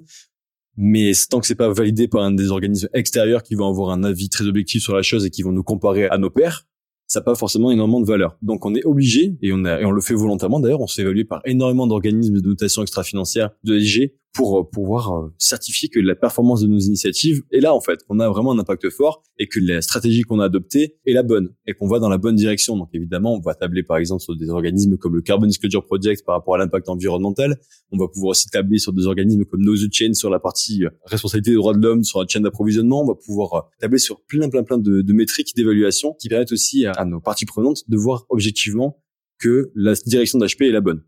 mais 0.76 1.12
tant 1.28 1.40
que 1.40 1.46
c'est 1.46 1.54
pas 1.54 1.72
validé 1.72 2.08
par 2.08 2.22
un 2.22 2.32
des 2.32 2.50
organismes 2.50 2.88
extérieurs 2.92 3.42
qui 3.42 3.54
vont 3.54 3.68
avoir 3.68 3.90
un 3.90 4.04
avis 4.04 4.28
très 4.28 4.46
objectif 4.46 4.82
sur 4.82 4.94
la 4.94 5.02
chose 5.02 5.24
et 5.24 5.30
qui 5.30 5.42
vont 5.42 5.52
nous 5.52 5.62
comparer 5.62 6.06
à 6.08 6.18
nos 6.18 6.30
pairs, 6.30 6.66
ça 7.06 7.20
n'a 7.20 7.24
pas 7.24 7.34
forcément 7.34 7.70
énormément 7.70 8.00
de 8.00 8.06
valeur. 8.06 8.36
Donc 8.42 8.66
on 8.66 8.74
est 8.74 8.84
obligé, 8.84 9.36
et 9.40 9.52
on, 9.52 9.64
a, 9.64 9.80
et 9.80 9.84
on 9.84 9.92
le 9.92 10.00
fait 10.00 10.14
volontairement 10.14 10.60
d'ailleurs, 10.60 10.80
on 10.80 10.86
s'est 10.86 11.02
évalué 11.02 11.24
par 11.24 11.40
énormément 11.44 11.86
d'organismes 11.86 12.40
de 12.40 12.48
notation 12.48 12.82
extra-financière 12.82 13.50
de 13.64 13.78
SG 13.78 14.14
pour 14.36 14.68
pouvoir 14.70 15.30
certifier 15.38 15.88
que 15.88 15.98
la 15.98 16.14
performance 16.14 16.60
de 16.60 16.66
nos 16.66 16.78
initiatives 16.78 17.42
est 17.50 17.60
là 17.60 17.74
en 17.74 17.80
fait, 17.80 18.04
qu'on 18.06 18.20
a 18.20 18.28
vraiment 18.28 18.52
un 18.52 18.58
impact 18.58 18.90
fort 18.90 19.22
et 19.38 19.48
que 19.48 19.58
la 19.60 19.80
stratégie 19.80 20.22
qu'on 20.22 20.40
a 20.40 20.44
adoptée 20.44 20.96
est 21.06 21.12
la 21.12 21.22
bonne 21.22 21.54
et 21.66 21.72
qu'on 21.72 21.88
va 21.88 21.98
dans 21.98 22.10
la 22.10 22.18
bonne 22.18 22.36
direction. 22.36 22.76
Donc 22.76 22.90
évidemment, 22.92 23.34
on 23.34 23.40
va 23.40 23.54
tabler 23.54 23.82
par 23.82 23.96
exemple 23.96 24.22
sur 24.22 24.36
des 24.36 24.50
organismes 24.50 24.98
comme 24.98 25.14
le 25.14 25.22
Carbon 25.22 25.46
Disclosure 25.46 25.84
Project 25.84 26.24
par 26.26 26.34
rapport 26.34 26.54
à 26.54 26.58
l'impact 26.58 26.88
environnemental. 26.90 27.56
On 27.92 27.96
va 27.96 28.08
pouvoir 28.08 28.32
aussi 28.32 28.48
tabler 28.48 28.78
sur 28.78 28.92
des 28.92 29.06
organismes 29.06 29.46
comme 29.46 29.62
No 29.62 29.74
Chain 29.90 30.12
sur 30.12 30.28
la 30.28 30.38
partie 30.38 30.84
responsabilité 31.06 31.52
des 31.52 31.56
droits 31.56 31.74
de 31.74 31.80
l'homme, 31.80 32.04
sur 32.04 32.20
la 32.20 32.26
chaîne 32.28 32.42
d'approvisionnement. 32.42 33.02
On 33.02 33.06
va 33.06 33.14
pouvoir 33.14 33.70
tabler 33.80 33.98
sur 33.98 34.22
plein 34.26 34.50
plein 34.50 34.64
plein 34.64 34.78
de, 34.78 35.00
de 35.00 35.12
métriques 35.14 35.54
d'évaluation 35.56 36.14
qui 36.20 36.28
permettent 36.28 36.52
aussi 36.52 36.84
à, 36.84 36.92
à 36.92 37.06
nos 37.06 37.20
parties 37.20 37.46
prenantes 37.46 37.88
de 37.88 37.96
voir 37.96 38.26
objectivement 38.28 38.98
que 39.38 39.70
la 39.74 39.94
direction 39.94 40.38
d'HP 40.38 40.62
est 40.62 40.72
la 40.72 40.80
bonne. 40.80 41.02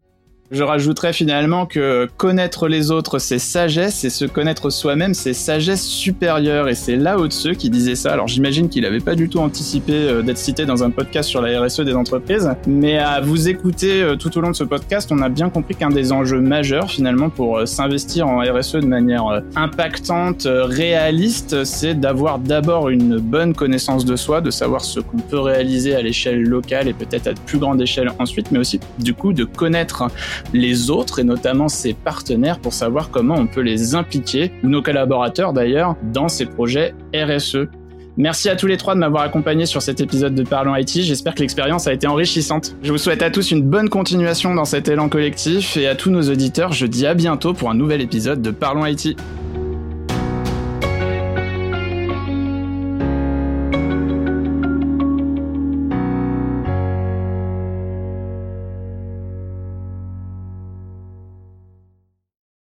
Je 0.51 0.63
rajouterais 0.63 1.13
finalement 1.13 1.67
que 1.67 2.09
connaître 2.17 2.69
les 2.69 2.91
autres, 2.91 3.19
c'est 3.19 3.39
sagesse, 3.39 4.05
et 4.05 4.11
se 4.11 4.25
connaître 4.25 4.71
soi-même, 4.71 5.13
c'est 5.13 5.35
sagesse 5.35 5.85
supérieure. 5.85 6.69
Et 6.69 6.75
c'est 6.75 6.97
là 6.97 7.19
ceux 7.29 7.53
qui 7.53 7.69
disait 7.69 7.97
ça. 7.97 8.13
Alors 8.13 8.29
j'imagine 8.29 8.71
qu'il 8.71 8.83
n'avait 8.83 9.01
pas 9.01 9.15
du 9.15 9.29
tout 9.29 9.41
anticipé 9.41 9.93
euh, 9.93 10.23
d'être 10.23 10.39
cité 10.39 10.65
dans 10.65 10.83
un 10.83 10.89
podcast 10.89 11.29
sur 11.29 11.43
la 11.43 11.61
RSE 11.61 11.81
des 11.81 11.95
entreprises. 11.95 12.51
Mais 12.67 12.97
à 12.97 13.21
vous 13.21 13.51
écouter 13.51 14.01
euh, 14.01 14.17
tout 14.17 14.39
au 14.39 14.41
long 14.41 14.51
de 14.51 14.57
ce 14.57 14.65
podcast, 14.65 15.11
on 15.13 15.21
a 15.21 15.29
bien 15.29 15.51
compris 15.51 15.75
qu'un 15.75 15.91
des 15.91 16.13
enjeux 16.13 16.41
majeurs 16.41 16.91
finalement 16.91 17.29
pour 17.29 17.59
euh, 17.59 17.67
s'investir 17.67 18.27
en 18.27 18.39
RSE 18.39 18.77
de 18.77 18.87
manière 18.87 19.43
impactante, 19.55 20.49
réaliste, 20.49 21.65
c'est 21.65 21.95
d'avoir 21.95 22.39
d'abord 22.39 22.89
une 22.89 23.19
bonne 23.19 23.55
connaissance 23.55 24.07
de 24.07 24.17
soi, 24.17 24.41
de 24.41 24.51
savoir 24.51 24.83
ce 24.83 25.01
qu'on 25.01 25.19
peut 25.19 25.41
réaliser 25.41 25.95
à 25.95 26.01
l'échelle 26.01 26.43
locale 26.43 26.89
et 26.89 26.95
peut-être 26.95 27.27
à 27.27 27.35
plus 27.35 27.59
grande 27.59 27.83
échelle 27.83 28.11
ensuite, 28.19 28.51
mais 28.51 28.59
aussi 28.59 28.81
du 28.99 29.13
coup 29.13 29.35
de 29.35 29.45
connaître 29.45 30.05
les 30.53 30.91
autres 30.91 31.19
et 31.19 31.25
notamment 31.25 31.69
ses 31.69 31.95
partenaires 31.95 32.59
pour 32.59 32.73
savoir 32.73 33.11
comment 33.11 33.35
on 33.35 33.47
peut 33.47 33.61
les 33.61 33.95
impliquer, 33.95 34.53
ou 34.63 34.69
nos 34.69 34.83
collaborateurs 34.83 35.53
d'ailleurs, 35.53 35.97
dans 36.13 36.29
ces 36.29 36.47
projets 36.47 36.95
RSE. 37.15 37.69
Merci 38.17 38.49
à 38.49 38.57
tous 38.57 38.67
les 38.67 38.77
trois 38.77 38.97
de 38.97 38.99
m'avoir 38.99 39.23
accompagné 39.23 39.65
sur 39.65 39.81
cet 39.81 40.01
épisode 40.01 40.35
de 40.35 40.43
Parlons 40.43 40.75
IT. 40.75 41.03
J'espère 41.03 41.37
que 41.37 41.41
l'expérience 41.41 41.87
a 41.87 41.93
été 41.93 42.09
enrichissante. 42.09 42.75
Je 42.83 42.91
vous 42.91 42.99
souhaite 42.99 43.23
à 43.23 43.31
tous 43.31 43.53
une 43.53 43.63
bonne 43.63 43.89
continuation 43.89 44.57
dans 44.57 44.65
cet 44.65 44.89
élan 44.89 45.09
collectif 45.09 45.77
et 45.77 45.87
à 45.87 45.95
tous 45.95 46.11
nos 46.11 46.29
auditeurs, 46.29 46.73
je 46.73 46.87
dis 46.87 47.07
à 47.07 47.15
bientôt 47.15 47.53
pour 47.53 47.71
un 47.71 47.75
nouvel 47.75 48.01
épisode 48.01 48.43
de 48.43 48.51
Parlons 48.51 48.87
IT. 48.87 49.17